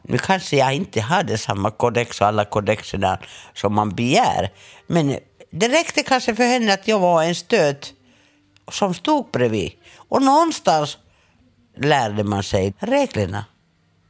Nu 0.01 0.17
kanske 0.17 0.57
jag 0.57 0.73
inte 0.73 1.01
hade 1.01 1.37
samma 1.37 1.71
kodex 1.71 2.21
och 2.21 2.27
alla 2.27 2.45
kodexerna 2.45 3.19
som 3.53 3.73
man 3.73 3.95
begär. 3.95 4.51
Men 4.87 5.17
det 5.51 5.67
räckte 5.67 6.03
kanske 6.03 6.35
för 6.35 6.43
henne 6.43 6.73
att 6.73 6.87
jag 6.87 6.99
var 6.99 7.23
en 7.23 7.35
stöt 7.35 7.93
som 8.71 8.93
stod 8.93 9.31
bredvid. 9.31 9.71
Och 9.95 10.21
någonstans 10.21 10.97
lärde 11.77 12.23
man 12.23 12.43
sig 12.43 12.73
reglerna. 12.79 13.45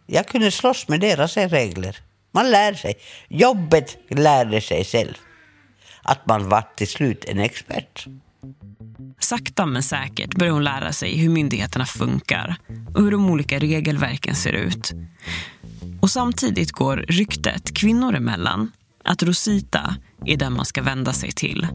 Jag 0.06 0.28
kunde 0.28 0.52
slåss 0.52 0.88
med 0.88 1.00
deras 1.00 1.38
regler. 1.38 1.98
Man 2.32 2.52
lär 2.52 2.74
sig. 2.74 2.94
Jobbet 3.28 3.98
lärde 4.10 4.62
sig 4.62 4.84
själv. 4.84 5.14
Att 6.04 6.28
man 6.28 6.50
var 6.50 6.64
till 6.76 6.88
slut 6.88 7.26
en 7.26 7.40
expert. 7.40 8.06
Sakta 9.20 9.66
men 9.66 9.84
säkert 9.84 10.36
börjar 10.36 10.54
hon 10.54 10.64
lära 10.64 10.94
sig 10.94 11.18
hur 11.18 11.30
myndigheterna 11.30 11.86
funkar 11.86 12.56
och 12.96 13.02
hur 13.02 13.12
de 13.12 13.30
olika 13.30 13.60
regelverken 13.60 14.36
ser 14.36 14.54
ut. 14.54 14.92
Och 16.02 16.12
samtidigt 16.12 16.72
går 16.72 16.98
ryktet 16.98 17.78
kvinnor 17.78 18.16
emellan 18.16 18.72
att 19.04 19.24
Rosita 19.24 19.96
är 20.26 20.38
den 20.38 20.54
man 20.54 20.66
ska 20.66 20.82
vända 20.82 21.14
sig 21.14 21.32
till. 21.32 21.68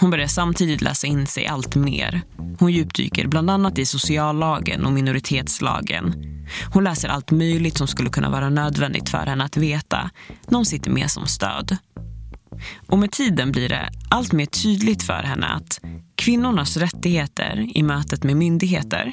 Hon 0.00 0.10
börjar 0.10 0.26
samtidigt 0.26 0.80
läsa 0.80 1.06
in 1.06 1.26
sig 1.26 1.46
allt 1.46 1.74
mer. 1.74 2.22
Hon 2.58 2.72
djupdyker 2.72 3.26
bland 3.26 3.50
annat 3.50 3.78
i 3.78 3.86
sociallagen 3.86 4.84
och 4.84 4.92
minoritetslagen. 4.92 6.14
Hon 6.72 6.84
läser 6.84 7.08
allt 7.08 7.30
möjligt 7.30 7.78
som 7.78 7.86
skulle 7.86 8.10
kunna 8.10 8.30
vara 8.30 8.50
nödvändigt 8.50 9.08
för 9.08 9.26
henne 9.26 9.44
att 9.44 9.56
veta 9.56 10.10
när 10.48 10.56
hon 10.56 10.66
sitter 10.66 10.90
med 10.90 11.10
som 11.10 11.26
stöd. 11.26 11.76
Och 12.86 12.98
med 12.98 13.12
tiden 13.12 13.52
blir 13.52 13.68
det 13.68 13.90
allt 14.08 14.32
mer 14.32 14.46
tydligt 14.46 15.02
för 15.02 15.22
henne 15.22 15.46
att 15.46 15.80
kvinnornas 16.14 16.76
rättigheter 16.76 17.66
i 17.74 17.82
mötet 17.82 18.24
med 18.24 18.36
myndigheter 18.36 19.12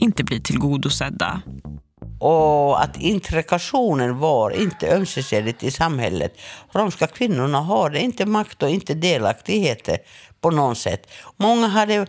inte 0.00 0.24
blir 0.24 0.40
tillgodosedda. 0.40 1.42
Och 2.18 2.82
att 2.82 3.00
integrationen 3.00 4.18
var 4.18 4.50
inte 4.50 4.94
ömsesidigt 4.94 5.62
i 5.62 5.70
samhället. 5.70 6.32
Romska 6.72 7.06
kvinnorna 7.06 7.62
hade 7.62 8.00
inte 8.00 8.26
makt 8.26 8.62
och 8.62 8.70
inte 8.70 8.94
delaktighet 8.94 9.88
på 10.40 10.50
något 10.50 10.78
sätt. 10.78 11.10
Många 11.36 11.66
hade 11.66 12.06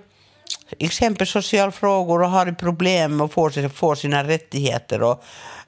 exempel 0.80 1.28
socialfrågor 1.28 2.22
och 2.22 2.30
hade 2.30 2.54
problem 2.54 3.18
med 3.18 3.26
att 3.26 3.34
få, 3.34 3.50
få 3.74 3.96
sina 3.96 4.24
rättigheter. 4.24 5.04
Och 5.04 5.24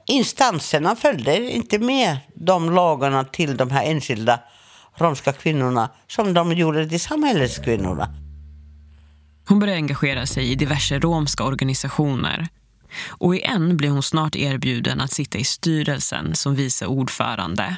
instanserna 0.06 0.96
följde 0.96 1.52
inte 1.52 1.80
med 1.80 2.18
de 2.34 2.70
lagarna 2.74 3.24
till 3.24 3.58
de 3.58 3.72
här 3.72 3.84
enskilda 3.86 4.40
romska 4.96 5.34
kvinnorna 5.34 5.90
som 6.08 6.34
de 6.34 6.52
gjorde 6.52 6.90
till 6.90 7.00
samhällets 7.00 7.58
kvinnorna. 7.58 8.10
Hon 9.48 9.60
började 9.60 9.78
engagera 9.78 10.26
sig 10.26 10.52
i 10.52 10.56
diverse 10.56 11.00
romska 11.00 11.44
organisationer. 11.44 12.48
Och 13.08 13.36
i 13.36 13.42
en 13.42 13.78
blev 13.78 13.92
hon 13.92 14.04
snart 14.04 14.36
erbjuden 14.36 15.02
att 15.02 15.12
sitta 15.12 15.38
i 15.38 15.44
styrelsen 15.44 16.36
som 16.36 16.56
vice 16.56 16.86
ordförande. 16.86 17.76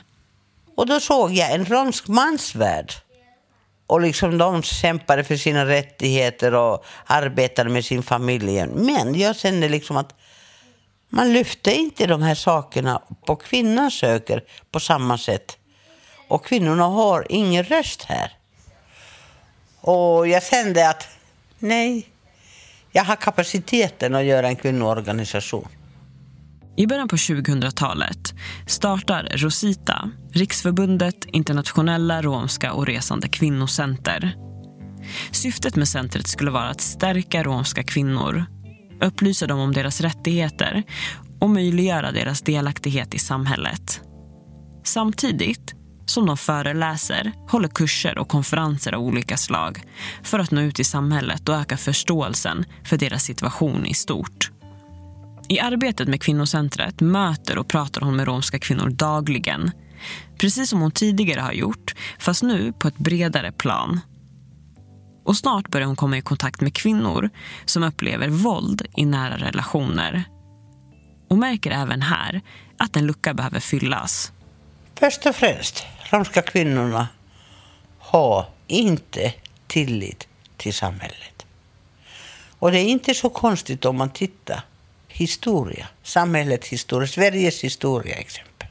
Och 0.75 0.85
då 0.85 0.99
såg 0.99 1.31
jag 1.31 1.53
en 1.53 1.65
romsk 1.65 2.07
mansvärld. 2.07 2.93
Och 3.87 4.01
liksom 4.01 4.37
de 4.37 4.63
kämpade 4.63 5.23
för 5.23 5.35
sina 5.35 5.65
rättigheter 5.65 6.53
och 6.53 6.85
arbetade 7.05 7.69
med 7.69 7.85
sin 7.85 8.03
familj. 8.03 8.67
Men 8.67 9.19
jag 9.19 9.35
kände 9.35 9.69
liksom 9.69 9.97
att 9.97 10.15
man 11.09 11.33
lyfte 11.33 11.73
inte 11.73 12.07
de 12.07 12.21
här 12.21 12.35
sakerna 12.35 13.01
på 13.25 13.35
kvinnans 13.35 13.93
söker 13.93 14.43
på 14.71 14.79
samma 14.79 15.17
sätt. 15.17 15.57
Och 16.27 16.45
kvinnorna 16.45 16.83
har 16.83 17.27
ingen 17.29 17.63
röst 17.63 18.03
här. 18.03 18.37
Och 19.81 20.27
jag 20.27 20.43
kände 20.43 20.89
att 20.89 21.07
nej, 21.59 22.07
jag 22.91 23.03
har 23.03 23.15
kapaciteten 23.15 24.15
att 24.15 24.23
göra 24.23 24.47
en 24.47 24.55
kvinnoorganisation. 24.55 25.67
I 26.77 26.87
början 26.87 27.07
på 27.07 27.15
2000-talet 27.15 28.33
startar 28.67 29.31
Rosita, 29.35 30.11
Riksförbundet 30.31 31.25
Internationella 31.25 32.21
Romska 32.21 32.73
och 32.73 32.85
Resande 32.85 33.27
Kvinnocenter. 33.27 34.35
Syftet 35.31 35.75
med 35.75 35.87
centret 35.87 36.27
skulle 36.27 36.51
vara 36.51 36.69
att 36.69 36.81
stärka 36.81 37.43
romska 37.43 37.83
kvinnor, 37.83 38.45
upplysa 39.01 39.47
dem 39.47 39.59
om 39.59 39.73
deras 39.73 40.01
rättigheter 40.01 40.83
och 41.39 41.49
möjliggöra 41.49 42.11
deras 42.11 42.41
delaktighet 42.41 43.13
i 43.13 43.19
samhället. 43.19 44.01
Samtidigt 44.83 45.78
som 46.09 46.25
de 46.25 46.37
föreläser, 46.37 47.33
håller 47.47 47.67
kurser 47.67 48.17
och 48.17 48.27
konferenser 48.27 48.93
av 48.93 49.01
olika 49.01 49.37
slag 49.37 49.83
för 50.23 50.39
att 50.39 50.51
nå 50.51 50.61
ut 50.61 50.79
i 50.79 50.83
samhället 50.83 51.49
och 51.49 51.55
öka 51.55 51.77
förståelsen 51.77 52.65
för 52.83 52.97
deras 52.97 53.23
situation 53.23 53.85
i 53.85 53.93
stort. 53.93 54.51
I 55.49 55.59
arbetet 55.59 56.07
med 56.07 56.21
kvinnocentret 56.21 57.01
möter 57.01 57.57
och 57.57 57.67
pratar 57.67 58.01
hon 58.01 58.15
med 58.15 58.27
romska 58.27 58.59
kvinnor 58.59 58.89
dagligen. 58.89 59.71
Precis 60.37 60.69
som 60.69 60.81
hon 60.81 60.91
tidigare 60.91 61.41
har 61.41 61.53
gjort, 61.53 61.95
fast 62.19 62.43
nu 62.43 62.73
på 62.73 62.87
ett 62.87 62.97
bredare 62.97 63.51
plan. 63.51 63.99
Och 65.25 65.37
snart 65.37 65.69
börjar 65.69 65.87
hon 65.87 65.95
komma 65.95 66.17
i 66.17 66.21
kontakt 66.21 66.61
med 66.61 66.73
kvinnor 66.73 67.29
som 67.65 67.83
upplever 67.83 68.27
våld 68.27 68.85
i 68.97 69.05
nära 69.05 69.37
relationer. 69.37 70.23
Och 71.29 71.37
märker 71.37 71.71
även 71.71 72.01
här 72.01 72.41
att 72.77 72.95
en 72.95 73.07
lucka 73.07 73.33
behöver 73.33 73.59
fyllas. 73.59 74.31
Först 74.99 75.25
och 75.25 75.35
främst, 75.35 75.85
romska 76.09 76.41
kvinnorna 76.41 77.07
har 77.99 78.45
inte 78.67 79.33
tillit 79.67 80.27
till 80.57 80.73
samhället. 80.73 81.45
Och 82.59 82.71
det 82.71 82.79
är 82.79 82.85
inte 82.85 83.13
så 83.13 83.29
konstigt 83.29 83.85
om 83.85 83.97
man 83.97 84.09
tittar 84.09 84.61
historia, 85.07 85.87
samhällets 86.03 86.67
historia, 86.67 87.07
Sveriges 87.07 87.63
historia 87.63 88.15
exempel. 88.15 88.67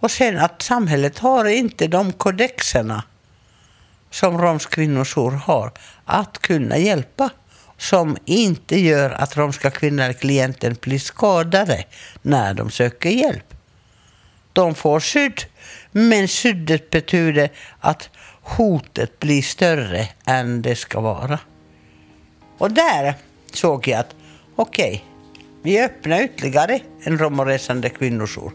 Och 0.00 0.10
sen 0.10 0.38
att 0.38 0.62
samhället 0.62 1.18
har 1.18 1.44
inte 1.44 1.86
de 1.86 2.12
kodexerna 2.12 3.02
som 4.10 4.38
romsk 4.38 4.70
kvinnojour 4.70 5.30
har 5.30 5.72
att 6.04 6.38
kunna 6.38 6.78
hjälpa. 6.78 7.30
Som 7.78 8.16
inte 8.24 8.80
gör 8.80 9.10
att 9.10 9.36
romska 9.36 9.70
kvinnor, 9.70 10.12
klienten, 10.12 10.76
blir 10.80 10.98
skadade 10.98 11.84
när 12.22 12.54
de 12.54 12.70
söker 12.70 13.10
hjälp. 13.10 13.54
De 14.58 14.74
får 14.74 15.00
skydd, 15.00 15.40
men 15.92 16.28
skyddet 16.28 16.90
betyder 16.90 17.50
att 17.80 18.10
hotet 18.42 19.18
blir 19.18 19.42
större 19.42 20.08
än 20.26 20.62
det 20.62 20.76
ska 20.76 21.00
vara. 21.00 21.38
Och 22.58 22.72
där 22.72 23.14
såg 23.52 23.88
jag 23.88 24.00
att 24.00 24.14
okej, 24.56 24.88
okay, 24.88 25.00
vi 25.62 25.84
öppnar 25.84 26.22
ytterligare 26.22 26.80
en 27.02 27.18
romoresande 27.18 27.88
kvinnojour. 27.88 28.52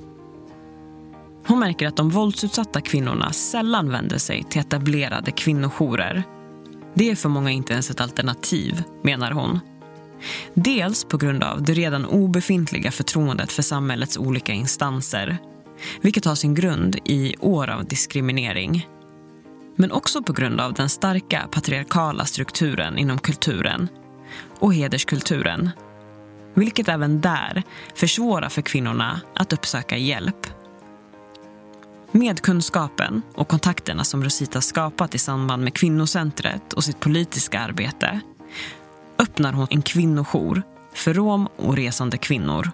Hon 1.48 1.60
märker 1.60 1.88
att 1.88 1.98
de 1.98 2.10
våldsutsatta 2.10 2.82
kvinnorna 2.82 3.34
sällan 3.34 3.92
vänder 3.92 4.18
sig 4.18 4.44
till 4.44 4.62
etablerade 4.62 5.32
kvinnojourer. 5.32 6.24
Det 6.94 7.12
är 7.12 7.16
för 7.16 7.30
många 7.30 7.52
inte 7.52 7.74
ens 7.74 7.90
ett 7.90 8.02
alternativ, 8.02 8.84
menar 9.04 9.32
hon. 9.32 9.60
Dels 10.54 11.06
på 11.06 11.18
grund 11.18 11.44
av 11.44 11.64
det 11.64 11.74
redan 11.74 12.06
obefintliga 12.06 12.92
förtroendet 12.92 13.52
för 13.52 13.64
samhällets 13.64 14.18
olika 14.18 14.52
instanser 14.52 15.38
vilket 16.02 16.26
har 16.26 16.36
sin 16.36 16.54
grund 16.54 16.96
i 17.06 17.36
år 17.40 17.70
av 17.70 17.86
diskriminering. 17.86 18.88
Men 19.76 19.92
också 19.92 20.24
på 20.24 20.34
grund 20.34 20.62
av 20.62 20.74
den 20.74 20.90
starka 20.90 21.48
patriarkala 21.52 22.26
strukturen 22.26 22.98
inom 22.98 23.18
kulturen 23.18 23.88
och 24.60 24.74
hederskulturen 24.74 25.70
vilket 26.54 26.90
även 26.90 27.22
där 27.22 27.64
försvårar 27.96 28.50
för 28.50 28.62
kvinnorna 28.62 29.22
att 29.36 29.54
uppsöka 29.54 29.98
hjälp. 29.98 30.48
Med 32.12 32.42
kunskapen 32.42 33.22
och 33.36 33.48
kontakterna 33.48 34.04
som 34.04 34.24
Rosita 34.24 34.62
skapat 34.62 35.16
i 35.16 35.18
samband 35.18 35.64
med 35.64 35.74
kvinnocentret 35.74 36.74
och 36.74 36.84
sitt 36.84 37.00
politiska 37.00 37.60
arbete 37.60 38.20
öppnar 39.18 39.54
hon 39.54 39.68
en 39.70 39.82
kvinnojour 39.82 40.64
för 40.94 41.14
rom 41.14 41.48
och 41.58 41.76
resande 41.76 42.18
kvinnor. 42.18 42.72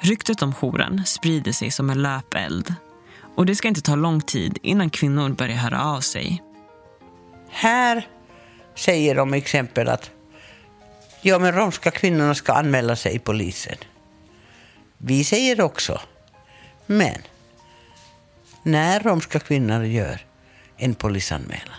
Ryktet 0.00 0.42
om 0.42 0.52
jouren 0.52 1.06
sprider 1.06 1.52
sig 1.52 1.70
som 1.70 1.90
en 1.90 2.02
löpeld 2.02 2.74
och 3.36 3.46
det 3.46 3.56
ska 3.56 3.68
inte 3.68 3.80
ta 3.80 3.94
lång 3.94 4.20
tid 4.20 4.58
innan 4.62 4.90
kvinnor 4.90 5.28
börjar 5.28 5.56
höra 5.56 5.84
av 5.84 6.00
sig. 6.00 6.42
Här 7.50 8.08
säger 8.74 9.14
de 9.14 9.34
exempel 9.34 9.88
att 9.88 10.10
Ja, 11.22 11.38
men 11.38 11.52
romska 11.52 11.90
kvinnorna 11.90 12.34
ska 12.34 12.52
anmäla 12.52 12.96
sig 12.96 13.14
i 13.14 13.18
polisen. 13.18 13.76
Vi 14.98 15.24
säger 15.24 15.60
också, 15.60 16.00
men 16.86 17.22
när 18.62 19.00
romska 19.00 19.40
kvinnor 19.40 19.84
gör 19.84 20.26
en 20.76 20.94
polisanmälan 20.94 21.76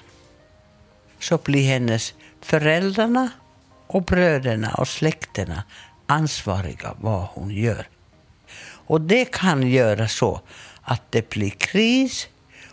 så 1.20 1.38
blir 1.38 1.68
hennes 1.68 2.14
föräldrarna 2.42 3.30
och 3.88 4.04
bröderna 4.04 4.74
och 4.74 4.88
släkterna 4.88 5.64
ansvariga 6.06 6.96
vad 7.00 7.22
hon 7.22 7.52
gör. 7.52 7.88
Och 8.90 9.02
det 9.02 9.26
kan 9.26 9.68
göra 9.68 10.08
så 10.08 10.42
att 10.82 11.02
det 11.10 11.30
blir 11.30 11.50
kris 11.50 12.28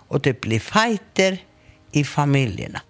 och 0.09 0.21
det 0.21 0.41
blir 0.41 0.61
fighter 0.61 1.39
i 1.93 2.05
familjerna. 2.05 2.81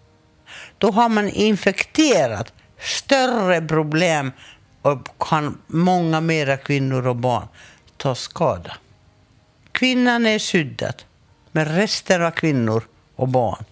Då 0.78 0.90
har 0.90 1.08
man 1.08 1.28
infekterat 1.28 2.52
större 2.78 3.62
problem 3.62 4.32
och 4.82 5.08
kan 5.18 5.58
många 5.66 6.20
mera 6.20 6.56
kvinnor 6.56 7.06
och 7.06 7.16
barn 7.16 7.48
ta 7.96 8.14
skada. 8.14 8.76
Kvinnan 9.72 10.26
är 10.26 10.38
skyddad, 10.38 11.02
men 11.52 11.64
resten 11.64 12.22
av 12.22 12.30
kvinnor 12.30 12.84
och 13.16 13.28
barn 13.28 13.64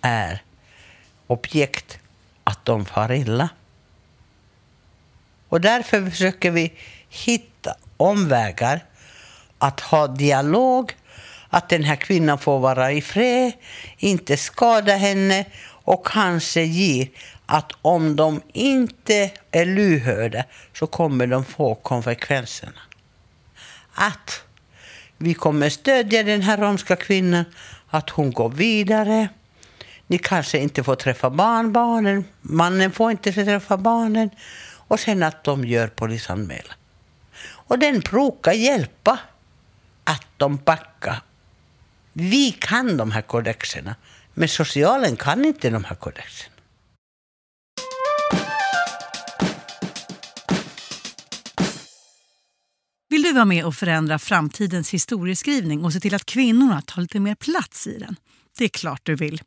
är 0.00 0.42
objekt 1.26 1.98
att 2.44 2.64
de 2.64 2.84
far 2.84 3.12
illa. 3.12 3.48
Och 5.48 5.60
därför 5.60 6.10
försöker 6.10 6.50
vi 6.50 6.72
hitta 7.08 7.74
omvägar 7.96 8.84
att 9.58 9.80
ha 9.80 10.06
dialog, 10.06 10.96
att 11.48 11.68
den 11.68 11.84
här 11.84 11.96
kvinnan 11.96 12.38
får 12.38 12.58
vara 12.58 12.92
i 12.92 13.00
fred, 13.00 13.52
inte 13.98 14.36
skada 14.36 14.96
henne 14.96 15.44
och 15.84 16.06
kanske 16.06 16.62
ge 16.62 17.08
att 17.46 17.72
om 17.82 18.16
de 18.16 18.42
inte 18.52 19.30
är 19.50 19.64
lyhörda 19.64 20.44
så 20.74 20.86
kommer 20.86 21.26
de 21.26 21.44
få 21.44 21.74
konsekvenserna. 21.74 22.80
Att 23.94 24.42
vi 25.16 25.34
kommer 25.34 25.68
stödja 25.68 26.22
den 26.22 26.42
här 26.42 26.56
romska 26.56 26.96
kvinnan, 26.96 27.44
att 27.88 28.10
hon 28.10 28.32
går 28.32 28.48
vidare. 28.48 29.28
Ni 30.06 30.18
kanske 30.18 30.58
inte 30.58 30.84
får 30.84 30.94
träffa 30.94 31.30
barnbarnen, 31.30 32.24
mannen 32.40 32.92
får 32.92 33.10
inte 33.10 33.32
träffa 33.32 33.76
barnen. 33.76 34.30
Och 34.88 35.00
sen 35.00 35.22
att 35.22 35.44
de 35.44 35.64
gör 35.64 35.88
polisanmälan. 35.88 36.74
Och 37.40 37.78
den 37.78 38.00
brukar 38.00 38.52
hjälpa 38.52 39.18
att 40.08 40.26
de 40.36 40.56
backar. 40.56 41.22
Vi 42.12 42.52
kan 42.52 42.96
de 42.96 43.10
här 43.10 43.22
kodexerna, 43.22 43.96
men 44.34 44.48
socialen 44.48 45.16
kan 45.16 45.44
inte 45.44 45.70
de 45.70 45.84
här 45.84 45.94
kodexerna. 45.94 46.54
Vill 53.08 53.22
du 53.22 53.32
vara 53.32 53.44
med 53.44 53.64
och 53.64 53.74
förändra 53.74 54.18
framtidens 54.18 54.90
historieskrivning 54.90 55.84
och 55.84 55.92
se 55.92 56.00
till 56.00 56.14
att 56.14 56.26
kvinnorna 56.26 56.82
tar 56.82 57.02
lite 57.02 57.20
mer 57.20 57.34
plats 57.34 57.86
i 57.86 57.98
den? 57.98 58.16
Det 58.58 58.64
är 58.64 58.68
klart 58.68 59.00
du 59.02 59.14
vill. 59.14 59.42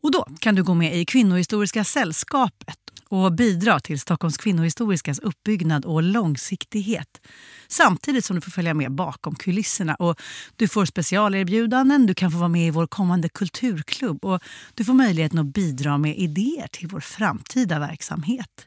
Och 0.00 0.10
då 0.10 0.26
kan 0.38 0.54
du 0.54 0.62
gå 0.62 0.74
med 0.74 0.96
i 0.96 1.04
Kvinnohistoriska 1.04 1.84
sällskapet 1.84 2.83
och 3.08 3.32
bidra 3.32 3.80
till 3.80 4.00
Stockholms 4.00 4.36
kvinnohistoriskas 4.36 5.18
uppbyggnad 5.18 5.84
och 5.84 6.02
långsiktighet. 6.02 7.20
Samtidigt 7.68 8.24
som 8.24 8.36
du 8.36 8.40
får 8.40 8.50
följa 8.50 8.74
med 8.74 8.92
bakom 8.92 9.34
kulisserna. 9.34 9.94
Och 9.94 10.20
du 10.56 10.68
får 10.68 10.84
specialerbjudanden, 10.84 12.06
du 12.06 12.14
kan 12.14 12.30
få 12.30 12.38
vara 12.38 12.48
med 12.48 12.66
i 12.66 12.70
vår 12.70 12.86
kommande 12.86 13.28
kulturklubb 13.28 14.24
och 14.24 14.42
du 14.74 14.84
får 14.84 14.94
möjligheten 14.94 15.38
att 15.38 15.46
bidra 15.46 15.98
med 15.98 16.18
idéer 16.18 16.68
till 16.72 16.88
vår 16.88 17.00
framtida 17.00 17.78
verksamhet. 17.78 18.66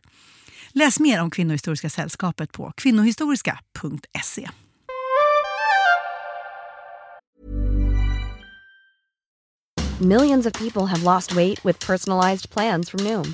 Läs 0.71 0.99
mer 0.99 1.21
om 1.21 1.31
Kvinnohistoriska 1.31 1.89
sällskapet 1.89 2.51
på 2.51 2.73
kvinnohistoriska.se. 2.77 4.49
Millions 10.01 10.45
of 10.45 10.53
people 10.53 10.85
have 10.85 11.03
lost 11.03 11.31
weight 11.33 11.65
with 11.65 11.87
personalized 11.87 12.51
plans 12.51 12.89
from 12.89 13.03
Noom. 13.03 13.33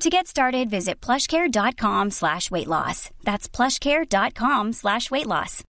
To 0.00 0.08
get 0.08 0.26
started, 0.26 0.70
visit 0.70 1.06
plushcare.com 1.06 2.10
slash 2.10 2.50
weight 2.50 2.66
loss. 2.66 3.10
That's 3.24 3.56
plushcare.com 3.56 4.72
slash 4.72 5.10
weight 5.10 5.26
loss. 5.26 5.64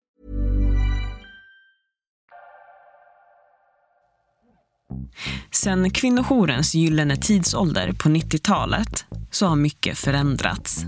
Sen 5.50 5.90
kvinnojourens 5.90 6.74
gyllene 6.74 7.16
tidsålder 7.16 7.92
på 7.92 8.08
90-talet 8.08 9.04
så 9.30 9.46
har 9.46 9.56
mycket 9.56 9.98
förändrats. 9.98 10.84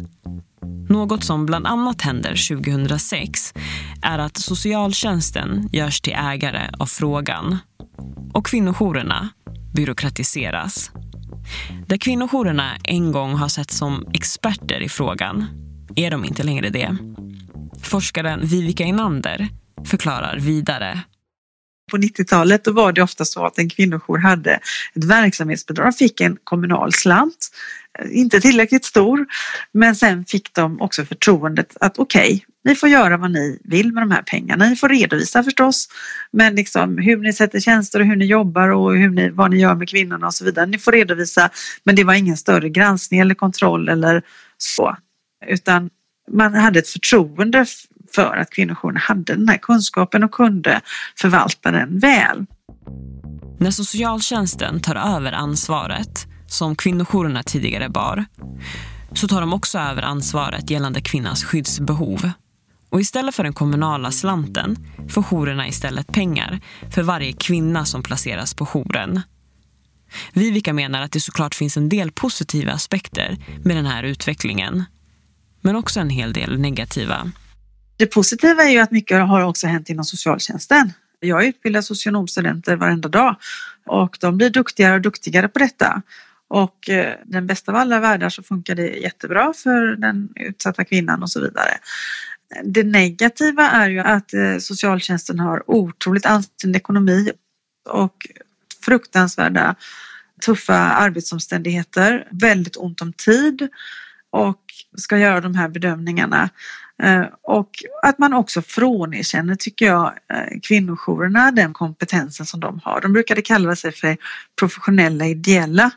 Något 0.89 1.25
som 1.25 1.47
bland 1.47 1.67
annat 1.67 2.03
händer 2.03 2.49
2006 2.57 3.55
är 4.03 4.19
att 4.19 4.37
socialtjänsten 4.37 5.69
görs 5.73 6.01
till 6.01 6.13
ägare 6.13 6.71
av 6.79 6.87
frågan 6.87 7.59
och 8.33 8.47
kvinnojourerna 8.47 9.29
byråkratiseras. 9.75 10.91
Där 11.87 11.97
kvinnojourerna 11.97 12.77
en 12.85 13.13
gång 13.13 13.35
har 13.35 13.49
sett 13.49 13.71
som 13.71 14.07
experter 14.15 14.81
i 14.81 14.89
frågan 14.89 15.45
är 15.97 16.11
de 16.11 16.25
inte 16.25 16.43
längre 16.43 16.71
det. 16.71 16.97
Forskaren 17.83 18.47
Vivica 18.47 18.85
Inander 18.85 19.49
förklarar 19.85 20.39
vidare. 20.39 21.03
På 21.91 21.97
90-talet 21.97 22.65
då 22.65 22.73
var 22.73 22.93
det 22.93 23.03
ofta 23.03 23.25
så 23.25 23.47
att 23.47 23.59
en 23.59 23.69
kvinnojour 23.69 24.19
hade 24.19 24.51
ett 24.95 25.05
verksamhetsbidrag. 25.05 25.97
Fick 25.97 26.21
en 26.21 26.37
kommunal 26.45 26.93
slant, 26.93 27.51
inte 28.11 28.41
tillräckligt 28.41 28.85
stor, 28.85 29.27
men 29.73 29.97
sen 29.97 30.25
fick 30.25 30.55
de 30.55 30.81
också 30.81 31.05
förtroendet 31.05 31.77
att 31.81 31.99
okej, 31.99 32.35
okay, 32.35 32.41
ni 32.65 32.75
får 32.75 32.89
göra 32.89 33.17
vad 33.17 33.31
ni 33.31 33.61
vill 33.65 33.93
med 33.93 34.03
de 34.03 34.11
här 34.11 34.23
pengarna. 34.23 34.69
Ni 34.69 34.77
får 34.77 34.89
redovisa 34.89 35.43
förstås, 35.45 35.89
men 36.31 36.55
liksom 36.55 36.99
hur 36.99 37.17
ni 37.17 37.33
sätter 37.33 37.61
tjänster 37.61 38.01
och 38.01 38.07
hur 38.07 38.17
ni 38.17 38.25
jobbar 38.25 38.69
och 38.69 38.97
hur 38.97 39.11
ni, 39.11 39.31
vad 39.31 39.51
ni 39.51 39.61
gör 39.61 39.75
med 39.75 39.89
kvinnorna 39.89 40.27
och 40.27 40.35
så 40.35 40.45
vidare. 40.45 40.67
Ni 40.67 40.79
får 40.79 40.93
redovisa, 40.93 41.51
men 41.85 41.97
det 41.97 42.05
var 42.05 42.15
ingen 42.15 42.37
större 42.37 42.69
granskning 42.69 43.21
eller 43.21 43.35
kontroll 43.35 43.89
eller 43.89 44.23
så, 44.59 44.97
utan 45.47 45.91
man 46.31 46.55
hade 46.55 46.79
ett 46.79 46.89
förtroende 46.89 47.67
för 48.15 48.37
att 48.37 48.51
kvinnojourerna 48.51 49.01
hade 49.01 49.35
den 49.35 49.49
här 49.49 49.59
kunskapen 49.59 50.25
och 50.25 50.33
kunde 50.33 50.81
förvalta 51.17 51.71
den 51.71 51.99
väl. 51.99 52.47
När 53.61 53.71
socialtjänsten 53.71 54.81
tar 54.81 55.17
över 55.17 55.33
ansvaret, 55.33 56.27
som 56.49 56.77
kvinnojourerna 56.77 57.43
tidigare 57.43 57.89
bar, 57.89 58.25
så 59.13 59.29
tar 59.29 59.41
de 59.41 59.53
också 59.53 59.79
över 59.79 60.03
ansvaret 60.03 60.71
gällande 60.71 61.01
kvinnans 61.01 61.45
skyddsbehov. 61.45 62.31
Och 62.91 63.01
istället 63.01 63.35
för 63.35 63.45
den 63.45 63.53
kommunala 63.53 64.11
slanten 64.11 64.77
får 65.09 65.23
jourerna 65.23 65.69
istället 65.69 66.07
pengar 66.07 66.61
för 66.95 67.03
varje 67.03 67.33
kvinna 67.33 67.85
som 67.85 68.03
placeras 68.03 68.55
på 68.55 68.67
jouren. 68.67 69.21
Vivica 70.33 70.73
menar 70.73 71.03
att 71.03 71.13
det 71.13 71.21
såklart 71.21 71.55
finns 71.55 71.77
en 71.77 71.89
del 71.89 72.11
positiva 72.11 72.73
aspekter 72.73 73.37
med 73.65 73.77
den 73.77 73.87
här 73.87 74.03
utvecklingen. 74.03 74.85
Men 75.61 75.77
också 75.77 76.01
en 76.01 76.11
hel 76.11 76.33
del 76.33 76.61
negativa. 76.61 77.33
Det 77.97 78.07
positiva 78.07 78.63
är 78.63 78.71
ju 78.71 78.79
att 78.79 78.91
mycket 78.91 79.21
har 79.29 79.41
också 79.41 79.67
hänt 79.67 79.91
inom 79.91 80.05
socialtjänsten. 80.05 80.93
Jag 81.21 81.45
utbildar 81.45 81.81
socionomstudenter 81.81 82.77
varenda 82.77 83.09
dag 83.09 83.37
och 83.87 84.17
de 84.21 84.37
blir 84.37 84.51
duktigare 84.51 84.95
och 84.95 85.01
duktigare 85.01 85.49
på 85.49 85.59
detta. 85.59 86.03
Och 86.49 86.91
eh, 86.91 87.15
den 87.25 87.47
bästa 87.47 87.73
av 87.73 87.77
alla 87.77 88.01
världar 88.01 88.29
så 88.29 88.43
funkar 88.43 88.75
det 88.75 88.89
jättebra 88.89 89.53
för 89.53 89.97
den 89.97 90.29
utsatta 90.37 90.85
kvinnan 90.85 91.23
och 91.23 91.31
så 91.31 91.41
vidare. 91.41 91.79
Det 92.65 92.85
negativa 92.85 93.71
är 93.71 93.91
ju 93.91 93.99
att 93.99 94.35
eh, 94.35 94.59
socialtjänsten 94.59 95.41
har 95.41 95.71
otroligt 95.71 96.27
ansträngd 96.27 96.77
ekonomi 96.77 97.33
och 97.89 98.27
fruktansvärda 98.85 99.75
tuffa 100.47 100.75
arbetsomständigheter, 100.75 102.29
väldigt 102.31 102.77
ont 102.77 103.01
om 103.01 103.13
tid 103.13 103.69
och 104.31 104.63
ska 104.97 105.19
göra 105.19 105.41
de 105.41 105.55
här 105.55 105.69
bedömningarna. 105.69 106.51
Eh, 107.03 107.27
och 107.43 107.71
att 108.03 108.19
man 108.19 108.33
också 108.33 108.63
frånerkänner, 108.63 109.55
tycker 109.55 109.87
jag, 109.87 110.07
eh, 110.33 110.61
kvinnojourerna 110.63 111.51
den 111.51 111.73
kompetensen 111.73 112.47
som 112.47 112.61
de 112.61 112.81
har. 112.85 113.01
De 113.01 113.13
brukade 113.13 113.43
kalla 113.43 113.77
sig 113.77 113.93
för 113.93 114.17
professionella 114.59 115.27
ideella. 115.27 115.91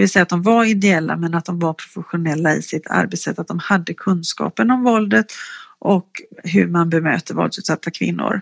Det 0.00 0.02
vill 0.02 0.10
säga 0.10 0.22
att 0.22 0.28
de 0.28 0.42
var 0.42 0.64
ideella 0.64 1.16
men 1.16 1.34
att 1.34 1.44
de 1.44 1.58
var 1.58 1.72
professionella 1.72 2.54
i 2.54 2.62
sitt 2.62 2.86
arbetssätt, 2.86 3.38
att 3.38 3.48
de 3.48 3.58
hade 3.58 3.94
kunskapen 3.94 4.70
om 4.70 4.84
våldet 4.84 5.26
och 5.78 6.22
hur 6.44 6.66
man 6.66 6.90
bemöter 6.90 7.34
våldsutsatta 7.34 7.90
kvinnor. 7.90 8.40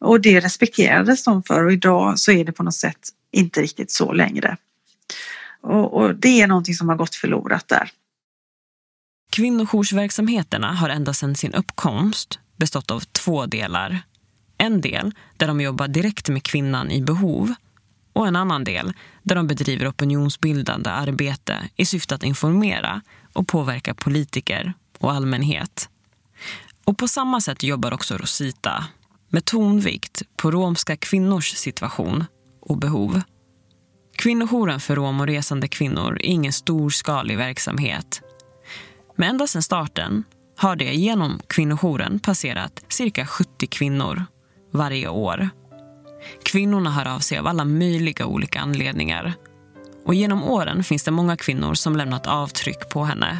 Och 0.00 0.20
det 0.20 0.40
respekterades 0.40 1.24
de 1.24 1.42
för 1.42 1.64
och 1.64 1.72
idag 1.72 2.18
så 2.18 2.32
är 2.32 2.44
det 2.44 2.52
på 2.52 2.62
något 2.62 2.74
sätt 2.74 2.98
inte 3.32 3.62
riktigt 3.62 3.90
så 3.90 4.12
längre. 4.12 4.56
Och, 5.60 5.94
och 5.94 6.14
det 6.14 6.42
är 6.42 6.46
någonting 6.46 6.74
som 6.74 6.88
har 6.88 6.96
gått 6.96 7.14
förlorat 7.14 7.68
där. 7.68 7.90
Kvinnojoursverksamheterna 9.30 10.72
har 10.72 10.88
ända 10.88 11.14
sedan 11.14 11.34
sin 11.34 11.54
uppkomst 11.54 12.38
bestått 12.56 12.90
av 12.90 13.00
två 13.00 13.46
delar. 13.46 14.02
En 14.58 14.80
del 14.80 15.12
där 15.36 15.46
de 15.46 15.60
jobbar 15.60 15.88
direkt 15.88 16.28
med 16.28 16.42
kvinnan 16.42 16.90
i 16.90 17.02
behov 17.02 17.54
och 18.18 18.28
en 18.28 18.36
annan 18.36 18.64
del 18.64 18.92
där 19.22 19.34
de 19.34 19.46
bedriver 19.46 19.90
opinionsbildande 19.90 20.90
arbete 20.90 21.68
i 21.76 21.86
syfte 21.86 22.14
att 22.14 22.22
informera 22.22 23.02
och 23.32 23.48
påverka 23.48 23.94
politiker 23.94 24.72
och 24.98 25.12
allmänhet. 25.12 25.88
Och 26.84 26.98
på 26.98 27.08
samma 27.08 27.40
sätt 27.40 27.62
jobbar 27.62 27.94
också 27.94 28.16
Rosita 28.16 28.84
med 29.28 29.44
tonvikt 29.44 30.22
på 30.36 30.50
romska 30.50 30.96
kvinnors 30.96 31.54
situation 31.54 32.24
och 32.60 32.78
behov. 32.78 33.20
Kvinnojouren 34.16 34.80
för 34.80 34.96
rom 34.96 35.20
och 35.20 35.26
resande 35.26 35.68
kvinnor 35.68 36.12
är 36.12 36.26
ingen 36.26 36.52
storskalig 36.52 37.36
verksamhet. 37.36 38.22
Men 39.16 39.28
ända 39.28 39.46
sedan 39.46 39.62
starten 39.62 40.24
har 40.56 40.76
det 40.76 40.94
genom 40.94 41.40
kvinnojouren 41.46 42.20
passerat 42.20 42.84
cirka 42.88 43.26
70 43.26 43.66
kvinnor 43.66 44.24
varje 44.72 45.08
år. 45.08 45.50
Kvinnorna 46.42 46.90
hör 46.90 47.14
av 47.14 47.18
sig 47.18 47.38
av 47.38 47.46
alla 47.46 47.64
möjliga 47.64 48.26
olika 48.26 48.60
anledningar. 48.60 49.34
Och 50.04 50.14
genom 50.14 50.44
åren 50.44 50.84
finns 50.84 51.04
det 51.04 51.10
många 51.10 51.36
kvinnor 51.36 51.74
som 51.74 51.96
lämnat 51.96 52.26
avtryck 52.26 52.88
på 52.88 53.04
henne. 53.04 53.38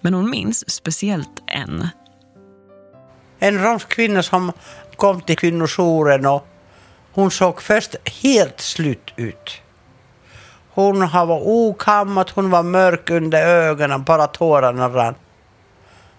Men 0.00 0.14
hon 0.14 0.30
minns 0.30 0.70
speciellt 0.70 1.42
en. 1.46 1.88
En 3.38 3.62
romsk 3.62 3.88
kvinna 3.88 4.22
som 4.22 4.52
kom 4.96 5.20
till 5.20 5.36
kvinnojouren 5.36 6.26
och 6.26 6.46
hon 7.12 7.30
såg 7.30 7.62
först 7.62 7.94
helt 8.22 8.60
slut 8.60 9.12
ut. 9.16 9.60
Hon 10.70 11.00
var 11.10 11.48
okammat, 11.48 12.30
hon 12.30 12.50
var 12.50 12.62
mörk 12.62 13.10
under 13.10 13.46
ögonen, 13.46 14.04
bara 14.04 14.26
tårarna 14.26 14.88
rann. 14.88 15.14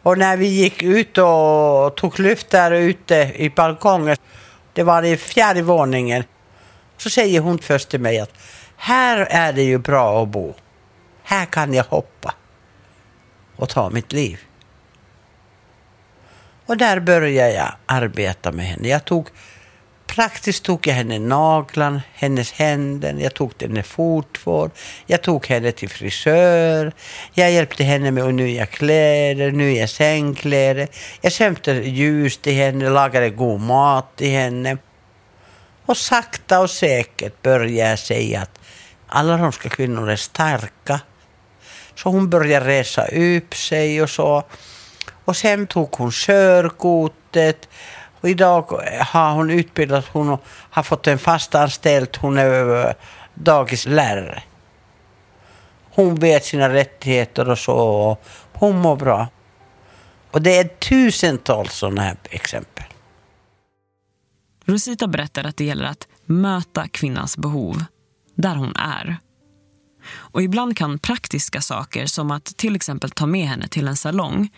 Och 0.04 0.18
när 0.18 0.38
vi 0.38 0.48
gick 0.48 0.84
ut 0.84 1.18
och 1.18 1.96
tog 1.96 2.20
luft 2.20 2.50
där 2.50 2.72
ute 2.72 3.16
i 3.36 3.50
balkongen, 3.56 4.18
det 4.78 4.84
var 4.84 5.04
i 5.04 5.18
fjärde 5.18 5.62
våningen, 5.62 6.24
så 6.98 7.10
säger 7.10 7.40
hon 7.40 7.60
först 7.60 7.90
till 7.90 8.00
mig 8.00 8.20
att 8.20 8.34
här 8.76 9.18
är 9.18 9.54
det 9.54 9.64
ju 9.64 9.78
bra 9.78 10.24
att 10.24 10.30
bo. 10.30 10.54
Här 11.24 11.46
kan 11.46 11.74
jag 11.74 11.84
hoppa 11.84 12.34
och 13.56 13.70
ta 13.70 13.90
mitt 13.90 14.14
liv. 14.14 14.40
Och 16.66 16.78
där 16.78 17.00
började 17.00 17.54
jag 17.54 17.72
arbeta 17.86 18.52
med 18.52 18.66
henne. 18.66 18.88
Jag 18.88 19.06
tog 19.06 19.28
Praktiskt 20.18 20.64
tog 20.64 20.88
jag 20.88 20.94
henne 20.94 21.20
naglarna, 21.20 22.02
hennes 22.14 22.52
händer, 22.52 23.14
jag 23.20 23.34
tog 23.34 23.62
henne 23.62 23.84
fotvård, 23.84 24.72
jag 25.06 25.22
tog 25.22 25.48
henne 25.48 25.72
till 25.72 25.90
frisör, 25.90 26.92
jag 27.34 27.52
hjälpte 27.52 27.84
henne 27.84 28.12
med 28.12 28.34
nya 28.34 28.66
kläder, 28.66 29.52
nya 29.52 29.88
sängkläder, 29.88 30.88
jag 31.22 31.34
sömte 31.34 31.72
ljus 31.72 32.38
till 32.38 32.54
henne, 32.54 32.90
lagade 32.90 33.30
god 33.30 33.62
mat 33.62 34.16
till 34.16 34.32
henne. 34.32 34.78
Och 35.86 35.98
sakta 35.98 36.60
och 36.60 36.70
säkert 36.70 37.42
började 37.42 37.90
jag 37.90 38.00
säga 38.00 38.42
att 38.42 38.60
alla 39.08 39.38
romska 39.38 39.70
kvinnor 39.70 40.10
är 40.10 40.16
starka. 40.16 41.00
Så 41.96 42.10
hon 42.10 42.30
började 42.30 42.68
resa 42.68 43.06
upp 43.08 43.56
sig 43.56 44.02
och 44.02 44.10
så. 44.10 44.44
Och 45.26 45.38
sen 45.38 45.68
tog 45.68 45.96
hon 45.96 46.12
körkortet 46.12 47.70
och 48.22 48.30
idag 48.30 48.62
har 49.00 49.34
hon 49.34 49.50
utbildat, 49.50 50.06
hon 50.12 50.38
har 50.48 50.84
fått 50.84 51.08
en 51.08 51.20
fast 51.20 51.56
anställd, 51.56 52.18
hon 52.22 52.38
är 52.38 52.86
eh, 52.88 52.94
dagislärare. 53.34 54.44
Hon 55.92 56.16
vet 56.16 56.46
sina 56.46 56.70
rättigheter 56.70 57.50
och 57.50 57.60
så. 57.60 57.74
Och 57.74 58.24
hon 58.54 58.78
mår 58.78 58.96
bra. 58.96 59.28
Och 60.32 60.42
det 60.42 60.58
är 60.58 60.64
tusentals 60.64 61.74
sådana 61.74 62.02
här 62.02 62.18
exempel. 62.24 62.86
Rosita 64.66 65.08
berättar 65.08 65.44
att 65.44 65.58
det 65.58 65.66
gäller 65.66 65.86
att 65.86 66.08
möta 66.26 66.88
kvinnans 66.88 67.38
behov 67.38 67.84
där 68.36 68.56
hon 68.56 68.76
är. 68.76 69.18
Och 70.10 70.42
ibland 70.42 70.78
kan 70.78 71.00
praktiska 71.00 71.62
saker 71.62 72.06
som 72.06 72.32
att 72.32 72.46
till 72.46 72.76
exempel 72.76 73.12
ta 73.12 73.26
med 73.26 73.48
henne 73.48 73.68
till 73.68 73.88
en 73.88 73.98
salong 73.98 74.50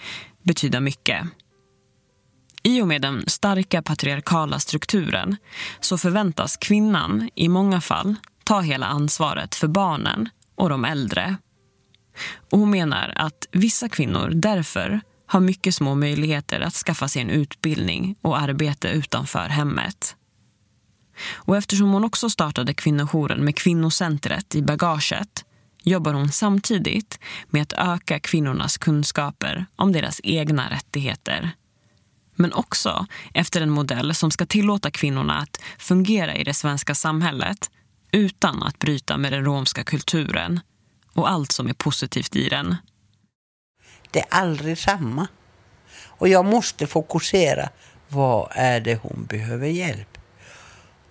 betyda 0.44 0.80
mycket. 0.80 1.26
I 2.64 2.82
och 2.82 2.88
med 2.88 3.02
den 3.02 3.24
starka 3.28 3.82
patriarkala 3.82 4.60
strukturen 4.60 5.38
så 5.80 5.98
förväntas 5.98 6.58
kvinnan 6.58 7.30
i 7.36 7.50
många 7.50 7.82
fall 7.82 8.16
ta 8.44 8.62
hela 8.62 8.86
ansvaret 8.86 9.56
för 9.56 9.68
barnen 9.68 10.30
och 10.56 10.70
de 10.70 10.86
äldre. 10.86 11.38
Och 12.52 12.60
hon 12.60 12.70
menar 12.70 13.14
att 13.16 13.48
vissa 13.52 13.90
kvinnor 13.90 14.32
därför 14.34 15.02
har 15.28 15.40
mycket 15.40 15.76
små 15.76 15.96
möjligheter 15.96 16.60
att 16.60 16.74
skaffa 16.74 17.08
sig 17.08 17.22
en 17.22 17.30
utbildning 17.30 18.16
och 18.22 18.40
arbete 18.40 18.90
utanför 18.90 19.50
hemmet. 19.50 20.16
Och 21.34 21.58
eftersom 21.58 21.92
hon 21.92 22.04
också 22.04 22.30
startade 22.30 22.74
kvinnojouren 22.74 23.46
med 23.46 23.56
kvinnocentret 23.56 24.56
i 24.56 24.62
bagaget 24.62 25.46
jobbar 25.84 26.14
hon 26.14 26.30
samtidigt 26.30 27.20
med 27.50 27.62
att 27.62 27.74
öka 27.74 28.20
kvinnornas 28.20 28.78
kunskaper 28.78 29.66
om 29.76 29.92
deras 29.92 30.22
egna 30.24 30.70
rättigheter 30.70 31.52
men 32.40 32.54
också 32.54 33.06
efter 33.34 33.62
en 33.62 33.70
modell 33.70 34.16
som 34.16 34.32
ska 34.32 34.46
tillåta 34.46 34.92
kvinnorna 34.92 35.38
att 35.38 35.62
fungera 35.78 36.36
i 36.36 36.44
det 36.44 36.54
svenska 36.54 36.96
samhället 36.96 37.70
utan 38.12 38.64
att 38.64 38.80
bryta 38.80 39.18
med 39.18 39.32
den 39.32 39.46
romska 39.46 39.84
kulturen 39.84 40.60
och 41.14 41.30
allt 41.30 41.52
som 41.52 41.68
är 41.68 41.74
positivt 41.74 42.36
i 42.36 42.50
den. 42.50 42.76
Det 44.12 44.20
är 44.20 44.28
aldrig 44.30 44.78
samma. 44.78 45.28
Och 46.06 46.28
jag 46.28 46.46
måste 46.46 46.88
fokusera. 46.88 47.70
Vad 48.08 48.48
är 48.52 48.80
det 48.80 48.96
hon 48.96 49.26
behöver 49.30 49.68
hjälp? 49.68 50.18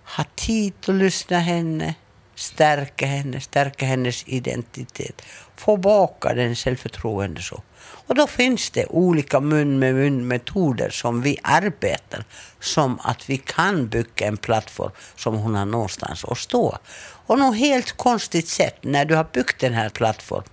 Ha 0.03 0.23
tid 0.35 0.73
att 0.87 0.95
lyssna 0.95 1.39
henne, 1.39 1.95
stärka 2.39 3.05
henne, 3.05 3.39
stärka 3.39 3.85
hennes 3.85 4.23
identitet. 4.27 5.21
Få 5.55 5.77
baka 5.77 6.33
den 6.33 6.55
självförtroende 6.55 7.41
så. 7.41 7.63
Och 8.07 8.15
då 8.15 8.27
finns 8.27 8.69
det 8.69 8.85
olika 8.85 9.39
mun 9.39 9.79
med 9.79 9.95
mun 9.95 10.27
metoder 10.27 10.89
som 10.89 11.21
vi 11.21 11.37
arbetar 11.43 12.23
som 12.59 12.99
att 12.99 13.29
vi 13.29 13.37
kan 13.37 13.87
bygga 13.87 14.27
en 14.27 14.37
plattform 14.37 14.91
som 15.15 15.35
hon 15.35 15.55
har 15.55 15.65
någonstans 15.65 16.25
att 16.25 16.37
stå. 16.37 16.77
Och 17.27 17.39
något 17.39 17.57
helt 17.57 17.91
konstigt 17.91 18.47
sätt 18.47 18.77
när 18.81 19.05
du 19.05 19.15
har 19.15 19.27
byggt 19.33 19.59
den 19.59 19.73
här 19.73 19.89
plattformen, 19.89 20.49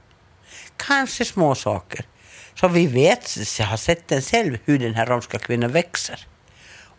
kanske 0.76 1.24
små 1.24 1.54
saker, 1.54 2.06
så 2.60 2.68
vi 2.68 2.86
vet, 2.86 3.58
jag 3.58 3.66
har 3.66 3.76
sett 3.76 4.08
den 4.08 4.22
själv, 4.22 4.58
hur 4.64 4.78
den 4.78 4.94
här 4.94 5.06
romska 5.06 5.38
kvinnan 5.38 5.72
växer 5.72 6.26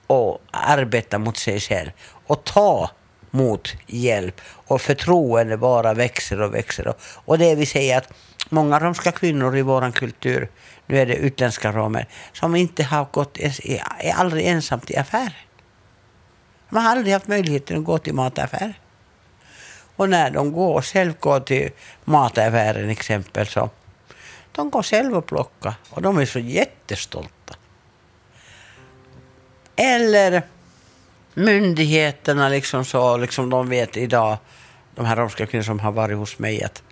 och 0.07 0.41
arbetar 0.51 1.17
mot 1.17 1.37
sig 1.37 1.59
själv 1.59 1.91
och 2.27 2.43
tar 2.43 2.89
mot 3.37 3.73
hjälp 3.87 4.41
och 4.67 4.81
förtroende 4.81 5.57
bara 5.57 5.93
växer 5.93 6.41
och 6.41 6.53
växer. 6.53 6.93
Och 7.25 7.37
det 7.37 7.55
vill 7.55 7.67
säga 7.67 7.97
att 7.97 8.13
många 8.49 8.79
romska 8.79 9.11
kvinnor 9.11 9.57
i 9.57 9.61
vår 9.61 9.91
kultur, 9.91 10.49
nu 10.85 10.99
är 10.99 11.05
det 11.05 11.15
utländska 11.15 11.71
romer, 11.71 12.07
som 12.33 12.55
inte 12.55 12.83
har 12.83 13.07
gått, 13.11 13.37
är 13.99 14.13
aldrig 14.13 14.45
ensamt 14.45 14.91
i 14.91 14.97
affären. 14.97 15.31
De 16.69 16.75
har 16.75 16.91
aldrig 16.91 17.13
haft 17.13 17.27
möjligheten 17.27 17.77
att 17.77 17.85
gå 17.85 17.97
till 17.97 18.13
mataffären. 18.13 18.73
Och 19.95 20.09
när 20.09 20.31
de 20.31 20.51
går, 20.51 20.81
själv 20.81 21.13
går 21.19 21.39
till 21.39 21.69
mataffären 22.05 22.89
exempel 22.89 23.47
så 23.47 23.69
de 24.51 24.69
går 24.69 24.83
själva 24.83 25.17
och 25.17 25.25
plockar 25.25 25.73
och 25.89 26.01
de 26.01 26.17
är 26.17 26.25
så 26.25 26.39
jättestolta. 26.39 27.53
Eller 29.75 30.43
myndigheterna 31.37 32.49
liksom 32.49 32.85
så, 32.85 33.17
liksom 33.17 33.49
de 33.49 33.69
vet 33.69 33.97
idag, 33.97 34.37
de 34.95 35.05
här 35.05 35.15
romska 35.15 35.45
kvinnor 35.45 35.63
som 35.63 35.79
har 35.79 35.91
varit 35.91 36.17
hos 36.17 36.39
mig, 36.39 36.63
att 36.63 36.83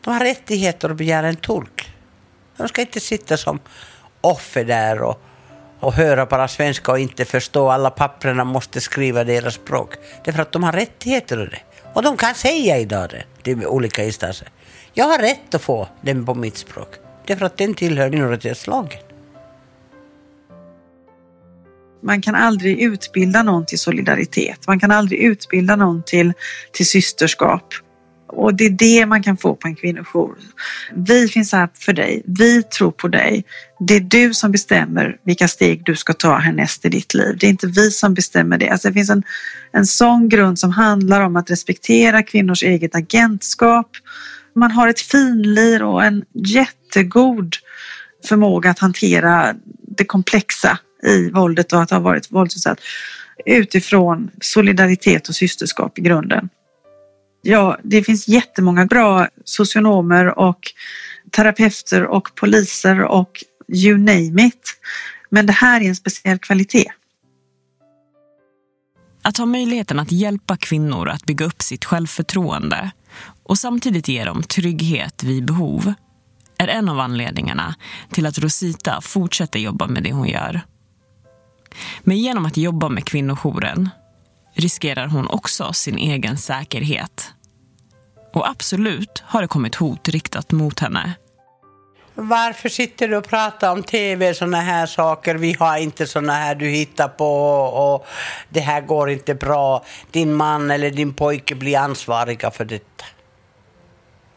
de 0.00 0.12
har 0.12 0.20
rättigheter 0.20 0.90
att 0.90 0.96
begära 0.96 1.28
en 1.28 1.36
tolk. 1.36 1.94
De 2.56 2.68
ska 2.68 2.80
inte 2.80 3.00
sitta 3.00 3.36
som 3.36 3.60
offer 4.20 4.64
där 4.64 5.02
och, 5.02 5.20
och 5.80 5.92
höra 5.92 6.26
bara 6.26 6.48
svenska 6.48 6.92
och 6.92 6.98
inte 6.98 7.24
förstå. 7.24 7.70
Alla 7.70 7.90
papperna 7.90 8.44
måste 8.44 8.80
skriva 8.80 9.24
deras 9.24 9.54
språk. 9.54 9.94
Det 10.24 10.30
är 10.30 10.32
för 10.32 10.42
att 10.42 10.52
de 10.52 10.64
har 10.64 10.72
rättigheter 10.72 11.38
och 11.38 11.48
det. 11.48 11.60
Och 11.94 12.02
de 12.02 12.16
kan 12.16 12.34
säga 12.34 12.78
idag 12.78 13.10
det 13.10 13.24
till 13.42 13.66
olika 13.66 14.04
instanser. 14.04 14.48
Jag 14.92 15.04
har 15.04 15.18
rätt 15.18 15.54
att 15.54 15.62
få 15.62 15.88
den 16.00 16.26
på 16.26 16.34
mitt 16.34 16.56
språk. 16.56 16.88
Det 17.26 17.32
är 17.32 17.36
för 17.36 17.46
att 17.46 17.56
den 17.56 17.74
tillhör 17.74 18.10
minoritetslagen. 18.10 19.07
Man 22.02 22.22
kan 22.22 22.34
aldrig 22.34 22.80
utbilda 22.80 23.42
någon 23.42 23.66
till 23.66 23.78
solidaritet. 23.78 24.66
Man 24.66 24.80
kan 24.80 24.90
aldrig 24.90 25.20
utbilda 25.20 25.76
någon 25.76 26.02
till, 26.06 26.32
till 26.72 26.86
systerskap. 26.86 27.74
Och 28.32 28.54
det 28.54 28.66
är 28.66 28.70
det 28.70 29.06
man 29.06 29.22
kan 29.22 29.36
få 29.36 29.54
på 29.54 29.68
en 29.68 29.76
kvinnojour. 29.76 30.38
Vi 30.94 31.28
finns 31.28 31.52
här 31.52 31.68
för 31.74 31.92
dig. 31.92 32.22
Vi 32.26 32.62
tror 32.62 32.90
på 32.90 33.08
dig. 33.08 33.44
Det 33.78 33.96
är 33.96 34.00
du 34.00 34.34
som 34.34 34.52
bestämmer 34.52 35.16
vilka 35.24 35.48
steg 35.48 35.84
du 35.84 35.96
ska 35.96 36.12
ta 36.12 36.36
härnäst 36.36 36.84
i 36.84 36.88
ditt 36.88 37.14
liv. 37.14 37.36
Det 37.40 37.46
är 37.46 37.50
inte 37.50 37.66
vi 37.66 37.90
som 37.90 38.14
bestämmer 38.14 38.58
det. 38.58 38.68
Alltså 38.68 38.88
det 38.88 38.94
finns 38.94 39.10
en, 39.10 39.22
en 39.72 39.86
sån 39.86 40.28
grund 40.28 40.58
som 40.58 40.70
handlar 40.70 41.20
om 41.20 41.36
att 41.36 41.50
respektera 41.50 42.22
kvinnors 42.22 42.62
eget 42.62 42.94
agentskap. 42.94 43.90
Man 44.54 44.70
har 44.70 44.88
ett 44.88 45.00
finlir 45.00 45.82
och 45.82 46.04
en 46.04 46.24
jättegod 46.34 47.56
förmåga 48.28 48.70
att 48.70 48.78
hantera 48.78 49.54
det 49.96 50.04
komplexa 50.04 50.78
i 51.02 51.30
våldet 51.30 51.72
och 51.72 51.82
att 51.82 51.90
ha 51.90 51.98
varit 51.98 52.32
våldsutsatt 52.32 52.80
utifrån 53.46 54.30
solidaritet 54.40 55.28
och 55.28 55.34
systerskap 55.34 55.98
i 55.98 56.02
grunden. 56.02 56.48
Ja, 57.42 57.78
det 57.84 58.02
finns 58.02 58.28
jättemånga 58.28 58.86
bra 58.86 59.28
socionomer 59.44 60.38
och 60.38 60.60
terapeuter 61.30 62.04
och 62.04 62.34
poliser 62.34 63.04
och 63.04 63.44
you 63.68 63.98
name 63.98 64.46
it. 64.46 64.74
Men 65.30 65.46
det 65.46 65.52
här 65.52 65.80
är 65.80 65.84
en 65.84 65.96
speciell 65.96 66.38
kvalitet. 66.38 66.92
Att 69.22 69.36
ha 69.36 69.46
möjligheten 69.46 69.98
att 69.98 70.12
hjälpa 70.12 70.56
kvinnor 70.56 71.08
att 71.08 71.26
bygga 71.26 71.46
upp 71.46 71.62
sitt 71.62 71.84
självförtroende 71.84 72.90
och 73.42 73.58
samtidigt 73.58 74.08
ge 74.08 74.24
dem 74.24 74.42
trygghet 74.42 75.22
vid 75.22 75.44
behov 75.44 75.94
är 76.58 76.68
en 76.68 76.88
av 76.88 77.00
anledningarna 77.00 77.74
till 78.10 78.26
att 78.26 78.38
Rosita 78.38 79.00
fortsätter 79.00 79.58
jobba 79.58 79.86
med 79.86 80.02
det 80.02 80.12
hon 80.12 80.28
gör. 80.28 80.60
Men 82.00 82.16
genom 82.16 82.46
att 82.46 82.56
jobba 82.56 82.88
med 82.88 83.04
kvinnojouren 83.04 83.90
riskerar 84.54 85.06
hon 85.06 85.28
också 85.28 85.72
sin 85.72 85.98
egen 85.98 86.38
säkerhet. 86.38 87.32
Och 88.32 88.48
absolut 88.48 89.22
har 89.26 89.42
det 89.42 89.48
kommit 89.48 89.74
hot 89.74 90.08
riktat 90.08 90.52
mot 90.52 90.80
henne. 90.80 91.14
Varför 92.14 92.68
sitter 92.68 93.08
du 93.08 93.16
och 93.16 93.28
pratar 93.28 93.72
om 93.72 93.82
tv, 93.82 94.34
såna 94.34 94.60
här 94.60 94.86
saker? 94.86 95.34
Vi 95.34 95.56
har 95.58 95.78
inte 95.78 96.06
såna 96.06 96.32
här 96.32 96.54
du 96.54 96.68
hittar 96.68 97.08
på 97.08 97.26
och 97.54 98.06
det 98.48 98.60
här 98.60 98.80
går 98.80 99.10
inte 99.10 99.34
bra. 99.34 99.84
Din 100.10 100.34
man 100.34 100.70
eller 100.70 100.90
din 100.90 101.14
pojke 101.14 101.54
blir 101.54 101.78
ansvariga 101.78 102.50
för 102.50 102.64
detta. 102.64 103.04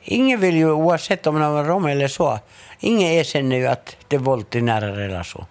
Ingen 0.03 0.39
vill 0.39 0.55
ju, 0.55 0.71
oavsett 0.71 1.27
om 1.27 1.39
de 1.39 1.55
är 1.57 1.63
rom 1.63 1.85
eller 1.85 2.07
så, 2.07 2.39
ingen 2.79 3.11
erkänner 3.11 3.55
ju 3.55 3.67
att 3.67 3.95
det 4.07 4.15
är 4.15 4.19
våld 4.19 4.55
i 4.55 4.61
nära 4.61 4.97
relation. 4.97 5.45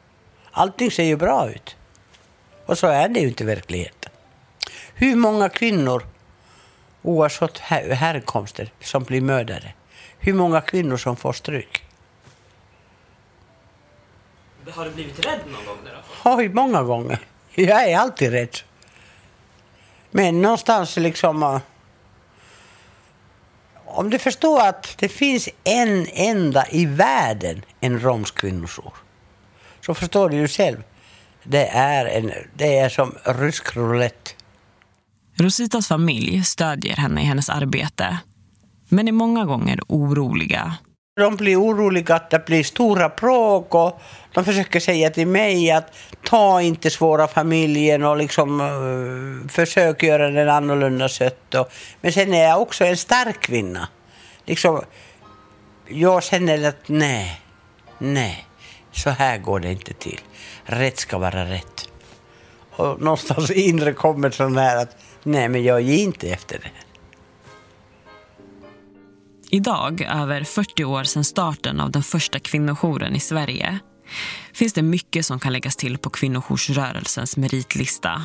Allting 0.51 0.91
ser 0.91 1.05
ju 1.05 1.17
bra 1.17 1.51
ut. 1.51 1.77
Och 2.71 2.79
så 2.79 2.87
är 2.87 3.09
det 3.09 3.21
ju 3.21 3.29
inte 3.29 3.43
i 3.43 3.47
verkligheten. 3.47 4.13
Hur 4.95 5.17
många 5.17 5.49
kvinnor, 5.49 6.07
oavsett 7.03 7.59
härkomster, 7.59 8.73
som 8.81 9.05
blir 9.05 9.21
mördade? 9.21 9.73
Hur 10.19 10.35
många 10.35 10.61
kvinnor 10.61 10.97
som 10.97 11.17
får 11.17 11.33
stryk? 11.33 11.85
Har 14.71 14.85
du 14.85 14.91
blivit 14.91 15.27
rädd 15.27 15.41
någon 15.47 15.65
gång? 15.65 15.77
Där 15.85 16.37
Oj, 16.37 16.49
många 16.49 16.83
gånger. 16.83 17.19
Jag 17.55 17.91
är 17.91 17.99
alltid 17.99 18.31
rädd. 18.31 18.57
Men 20.11 20.43
någonstans 20.43 20.97
liksom... 20.97 21.43
Uh, 21.43 21.61
om 23.85 24.11
du 24.11 24.19
förstår 24.19 24.61
att 24.61 24.99
det 24.99 25.09
finns 25.09 25.49
en 25.65 26.07
enda 26.13 26.67
i 26.71 26.87
världen 26.87 27.63
en 27.81 28.01
romsk 28.01 28.35
kvinnojour 28.35 28.95
så 29.81 29.95
förstår 29.95 30.29
du 30.29 30.37
ju 30.37 30.49
själv. 30.49 30.83
Det 31.45 31.67
är, 31.67 32.07
en, 32.07 32.33
det 32.55 32.79
är 32.79 32.89
som 32.89 33.15
rysk 33.25 33.77
roulette. 33.77 34.31
Rositas 35.39 35.89
familj 35.89 36.45
stödjer 36.45 36.97
henne 36.97 37.21
i 37.23 37.25
hennes 37.25 37.51
arbete 37.51 38.19
men 38.89 39.09
är 39.09 39.13
många 39.13 39.45
gånger 39.45 39.81
oroliga 39.89 40.77
de 41.21 41.37
blir 41.37 41.57
oroliga 41.57 42.15
att 42.15 42.31
det 42.31 42.47
blir 42.47 42.65
stora 42.65 43.09
bråk 43.09 43.75
och 43.75 44.01
de 44.33 44.45
försöker 44.45 44.81
säga 44.81 45.11
till 45.11 45.27
mig 45.27 45.71
att 45.71 45.97
ta 46.25 46.63
inte 46.63 46.91
svåra 46.91 47.29
familjen 47.29 48.05
och 48.05 48.17
liksom 48.17 48.61
uh, 48.61 49.49
försök 49.49 50.03
göra 50.03 50.31
den 50.31 50.49
annorlunda 50.49 51.09
sätt. 51.09 51.55
Och, 51.55 51.73
men 52.01 52.13
sen 52.13 52.35
är 52.35 52.49
jag 52.49 52.63
också 52.63 52.85
en 52.85 52.97
stark 52.97 53.41
kvinna. 53.41 53.89
Liksom, 54.45 54.83
jag 55.89 56.23
känner 56.23 56.69
att 56.69 56.89
nej, 56.89 57.41
nej, 57.99 58.47
så 58.93 59.11
här 59.11 59.39
går 59.39 59.61
det 59.61 59.73
inte 59.73 59.95
till. 59.95 60.21
Rätt 60.65 60.99
ska 60.99 61.19
vara 61.19 61.45
rätt. 61.45 61.89
Och 62.71 63.01
någonstans 63.01 63.51
inre 63.55 63.93
kommer 63.93 64.31
sån 64.31 64.57
här 64.57 64.77
att 64.77 64.97
nej, 65.23 65.49
men 65.49 65.65
jag 65.65 65.81
ger 65.81 66.05
inte 66.05 66.29
efter 66.29 66.59
det. 66.59 66.71
Idag, 69.53 70.01
över 70.01 70.45
40 70.45 70.85
år 70.85 71.05
sedan 71.05 71.25
starten 71.25 71.81
av 71.81 71.91
den 71.91 72.03
första 72.03 72.39
kvinnojouren 72.39 73.17
i 73.17 73.21
Sverige 73.21 73.79
finns 74.53 74.73
det 74.73 74.83
mycket 74.83 75.27
som 75.27 75.41
kan 75.41 75.53
läggas 75.53 75.77
till 75.77 75.99
på 75.99 76.11
kvinnojoursrörelsens 76.11 77.37
meritlista. 77.37 78.25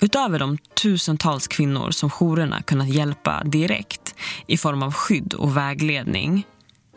Utöver 0.00 0.38
de 0.38 0.58
tusentals 0.58 1.48
kvinnor 1.48 1.90
som 1.90 2.10
jourerna 2.10 2.62
kunnat 2.62 2.88
hjälpa 2.88 3.42
direkt 3.44 4.14
i 4.46 4.56
form 4.56 4.82
av 4.82 4.92
skydd 4.92 5.34
och 5.34 5.56
vägledning 5.56 6.46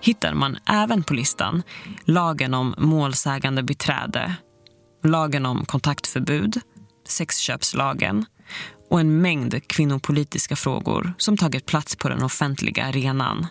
hittar 0.01 0.33
man 0.33 0.57
även 0.65 1.03
på 1.03 1.13
listan 1.13 1.63
lagen 2.05 2.53
om 2.53 2.75
målsägande 2.77 3.63
beträde, 3.63 4.35
lagen 5.03 5.45
om 5.45 5.65
kontaktförbud, 5.65 6.61
sexköpslagen 7.07 8.25
och 8.89 8.99
en 8.99 9.21
mängd 9.21 9.67
kvinnopolitiska 9.67 10.55
frågor 10.55 11.13
som 11.17 11.37
tagit 11.37 11.65
plats 11.65 11.95
på 11.95 12.09
den 12.09 12.23
offentliga 12.23 12.85
arenan. 12.85 13.47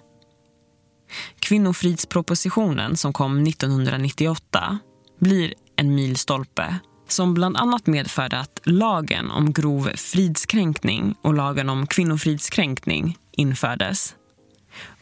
Kvinnofridspropositionen 1.41 2.97
som 2.97 3.13
kom 3.13 3.47
1998 3.47 4.79
blir 5.21 5.55
en 5.77 5.95
milstolpe 5.95 6.79
som 7.09 7.35
bland 7.35 7.57
annat 7.57 7.87
medförde 7.87 8.39
att 8.39 8.61
lagen 8.65 9.31
om 9.31 9.53
grov 9.53 9.91
fridskränkning 9.95 11.15
och 11.23 11.35
lagen 11.35 11.69
om 11.69 11.87
kvinnofridskränkning 11.87 13.19
infördes. 13.33 14.15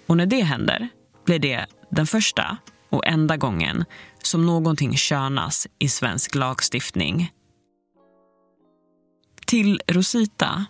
Och 0.06 0.16
när 0.16 0.26
det 0.26 0.42
händer 0.42 0.88
blir 1.26 1.38
det 1.38 1.66
den 1.90 2.06
första 2.06 2.58
och 2.90 3.06
enda 3.06 3.36
gången 3.36 3.84
som 4.22 4.46
någonting 4.46 4.96
könas 4.96 5.66
i 5.78 5.88
svensk 5.88 6.34
lagstiftning. 6.34 7.32
Till 9.46 9.80
Rosita 9.88 10.66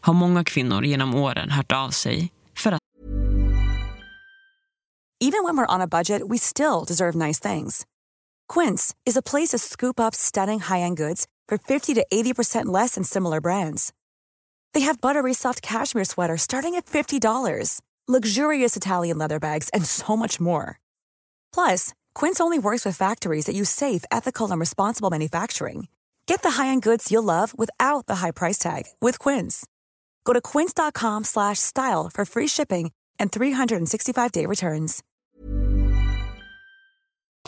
har 0.00 0.14
många 0.14 0.44
kvinnor 0.44 0.84
genom 0.84 1.14
åren 1.14 1.50
hört 1.50 1.72
av 1.72 1.90
sig 1.90 2.32
för 2.56 2.72
att... 2.72 2.80
Even 5.20 5.44
when 5.44 5.56
we're 5.56 5.74
on 5.74 5.80
a 5.80 5.86
budget 5.86 6.22
we 6.30 6.38
still 6.38 6.84
deserve 6.86 7.26
nice 7.26 7.52
things. 7.52 7.84
Quince 8.54 8.94
is 9.06 9.16
a 9.16 9.22
place 9.22 9.48
to 9.48 9.58
scoop 9.58 10.00
up 10.00 10.14
stunning 10.14 10.60
high-end 10.60 10.96
goods 10.96 11.26
for 11.48 11.58
50 11.58 11.94
to 11.94 12.04
80% 12.12 12.80
less 12.80 12.94
than 12.94 13.04
similar 13.04 13.40
brands. 13.40 13.92
They 14.74 14.80
have 14.86 15.00
buttery 15.00 15.34
soft 15.34 15.62
cashmere 15.62 16.04
sweaters 16.04 16.42
starting 16.42 16.74
at 16.74 16.86
$50, 16.86 17.80
luxurious 18.06 18.76
Italian 18.76 19.16
leather 19.16 19.40
bags, 19.40 19.70
and 19.70 19.84
so 19.86 20.16
much 20.16 20.40
more. 20.40 20.78
Plus, 21.54 21.94
Quince 22.14 22.40
only 22.40 22.58
works 22.58 22.84
with 22.84 22.96
factories 22.96 23.46
that 23.46 23.54
use 23.54 23.70
safe, 23.70 24.04
ethical, 24.10 24.50
and 24.50 24.60
responsible 24.60 25.10
manufacturing. 25.10 25.88
Get 26.26 26.42
the 26.42 26.62
high-end 26.62 26.82
goods 26.82 27.10
you'll 27.10 27.24
love 27.24 27.52
without 27.58 28.06
the 28.06 28.16
high 28.16 28.32
price 28.32 28.58
tag 28.58 28.84
with 29.00 29.18
Quince. 29.18 29.66
Go 30.24 30.32
to 30.32 30.40
quince.com 30.40 31.24
slash 31.24 31.58
style 31.58 32.10
for 32.14 32.24
free 32.24 32.48
shipping 32.48 32.90
and 33.18 33.30
365-day 33.30 34.46
returns. 34.46 35.02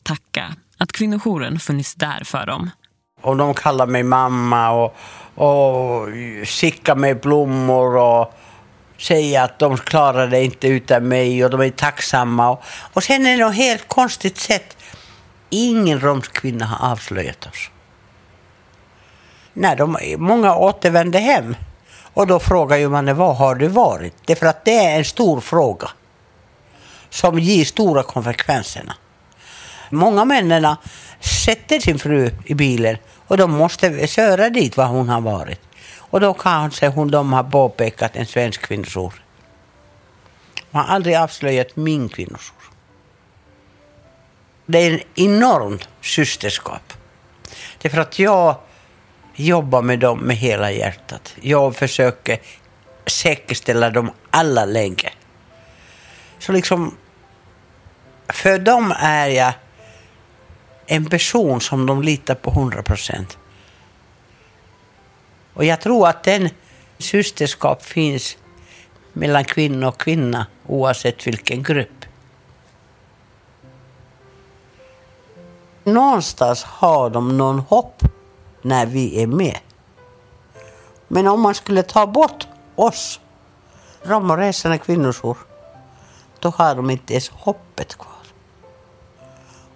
Tacka 0.02 0.54
att 0.78 0.92
kvinnojouren 0.92 1.58
funnits 1.58 1.94
där 1.94 2.24
för 2.24 2.46
dem. 2.46 2.70
Och 3.22 3.36
de 3.36 3.54
kallar 3.54 3.86
mig 3.86 4.02
mamma 4.02 4.70
och, 4.70 4.94
och 5.34 6.08
skickar 6.44 6.94
mig 6.96 7.14
blommor 7.14 7.96
och 7.96 8.34
säga 8.98 9.42
att 9.42 9.58
de 9.58 9.76
klarar 9.76 10.26
det 10.26 10.44
inte 10.44 10.68
utan 10.68 11.08
mig 11.08 11.44
och 11.44 11.50
de 11.50 11.60
är 11.60 11.70
tacksamma. 11.70 12.50
Och, 12.50 12.62
och 12.92 13.02
sen 13.02 13.26
är 13.26 13.36
det 13.36 13.44
något 13.44 13.54
helt 13.54 13.88
konstigt 13.88 14.38
sätt. 14.38 14.76
Ingen 15.50 16.00
romsk 16.00 16.32
kvinna 16.32 16.66
har 16.66 16.92
avslöjat 16.92 17.46
oss 17.46 17.70
Nej, 19.58 19.76
de, 19.76 19.96
många 20.18 20.56
återvände 20.56 21.18
hem. 21.18 21.56
Och 22.14 22.26
då 22.26 22.38
frågar 22.38 22.76
ju 22.76 22.88
man 22.88 23.16
var 23.16 23.34
har 23.34 23.54
du 23.54 23.68
varit? 23.68 24.14
Det 24.24 24.32
är 24.32 24.36
för 24.36 24.46
att 24.46 24.64
det 24.64 24.84
är 24.84 24.98
en 24.98 25.04
stor 25.04 25.40
fråga 25.40 25.88
som 27.10 27.38
ger 27.38 27.64
stora 27.64 28.02
konsekvenserna. 28.02 28.94
Många 29.90 30.24
männen 30.24 30.76
sätter 31.20 31.80
sin 31.80 31.98
fru 31.98 32.30
i 32.44 32.54
bilen 32.54 32.96
och 33.26 33.36
de 33.36 33.50
måste 33.50 34.06
köra 34.06 34.50
dit 34.50 34.76
var 34.76 34.86
hon 34.86 35.08
har 35.08 35.20
varit. 35.20 35.60
Och 36.16 36.20
då 36.20 36.34
kanske 36.34 36.88
hon, 36.88 37.10
de 37.10 37.32
har 37.32 37.44
påpekat 37.44 38.16
en 38.16 38.26
svensk 38.26 38.62
kvinnojour. 38.62 39.12
Man 40.70 40.84
har 40.84 40.94
aldrig 40.94 41.16
avslöjat 41.16 41.76
min 41.76 42.08
kvinnojour. 42.08 42.62
Det 44.66 44.78
är 44.78 44.90
en 44.90 45.00
enormt 45.14 45.88
systerskap. 46.00 46.92
Det 47.78 47.88
är 47.88 47.92
för 47.92 48.00
att 48.00 48.18
jag 48.18 48.56
jobbar 49.34 49.82
med 49.82 49.98
dem 49.98 50.18
med 50.18 50.36
hela 50.36 50.70
hjärtat. 50.70 51.34
Jag 51.40 51.76
försöker 51.76 52.38
säkerställa 53.06 53.90
dem 53.90 54.10
alla 54.30 54.64
länge. 54.64 55.12
Så 56.38 56.52
liksom, 56.52 56.96
för 58.28 58.58
dem 58.58 58.94
är 58.98 59.28
jag 59.28 59.52
en 60.86 61.06
person 61.06 61.60
som 61.60 61.86
de 61.86 62.02
litar 62.02 62.34
på 62.34 62.50
100 62.50 62.82
procent. 62.82 63.38
Och 65.56 65.64
jag 65.64 65.80
tror 65.80 66.08
att 66.08 66.22
den 66.22 66.48
systerskap 66.98 67.82
finns 67.82 68.36
mellan 69.12 69.44
kvinna 69.44 69.88
och 69.88 69.98
kvinna 69.98 70.46
oavsett 70.66 71.26
vilken 71.26 71.62
grupp. 71.62 72.04
Någonstans 75.84 76.62
har 76.64 77.10
de 77.10 77.38
någon 77.38 77.58
hopp 77.58 78.02
när 78.62 78.86
vi 78.86 79.22
är 79.22 79.26
med. 79.26 79.58
Men 81.08 81.26
om 81.26 81.40
man 81.40 81.54
skulle 81.54 81.82
ta 81.82 82.06
bort 82.06 82.46
oss, 82.74 83.20
Rom 84.02 84.30
och 84.30 84.38
resande 84.38 84.78
kvinnojour, 84.78 85.36
då 86.38 86.48
har 86.48 86.74
de 86.74 86.90
inte 86.90 87.12
ens 87.12 87.28
hoppet 87.28 87.98
kvar. 87.98 88.26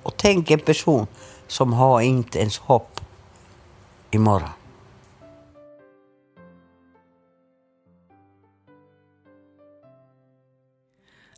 Och 0.02 0.16
tänk 0.16 0.50
en 0.50 0.60
person 0.60 1.06
som 1.46 1.72
har 1.72 2.00
inte 2.00 2.38
ens 2.38 2.58
hopp 2.58 3.00
imorgon. 4.10 4.59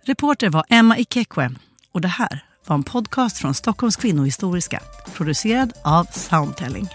Reporter 0.05 0.51
var 0.51 0.65
Emma 0.69 0.99
Ikekwe 0.99 1.51
och 1.93 2.01
det 2.01 2.09
här 2.09 2.45
var 2.67 2.77
en 2.77 2.83
podcast 2.83 3.39
från 3.39 3.55
Stockholms 3.55 3.97
kvinnohistoriska 3.97 4.81
producerad 5.15 5.73
av 5.85 6.05
Soundtelling. 6.05 6.89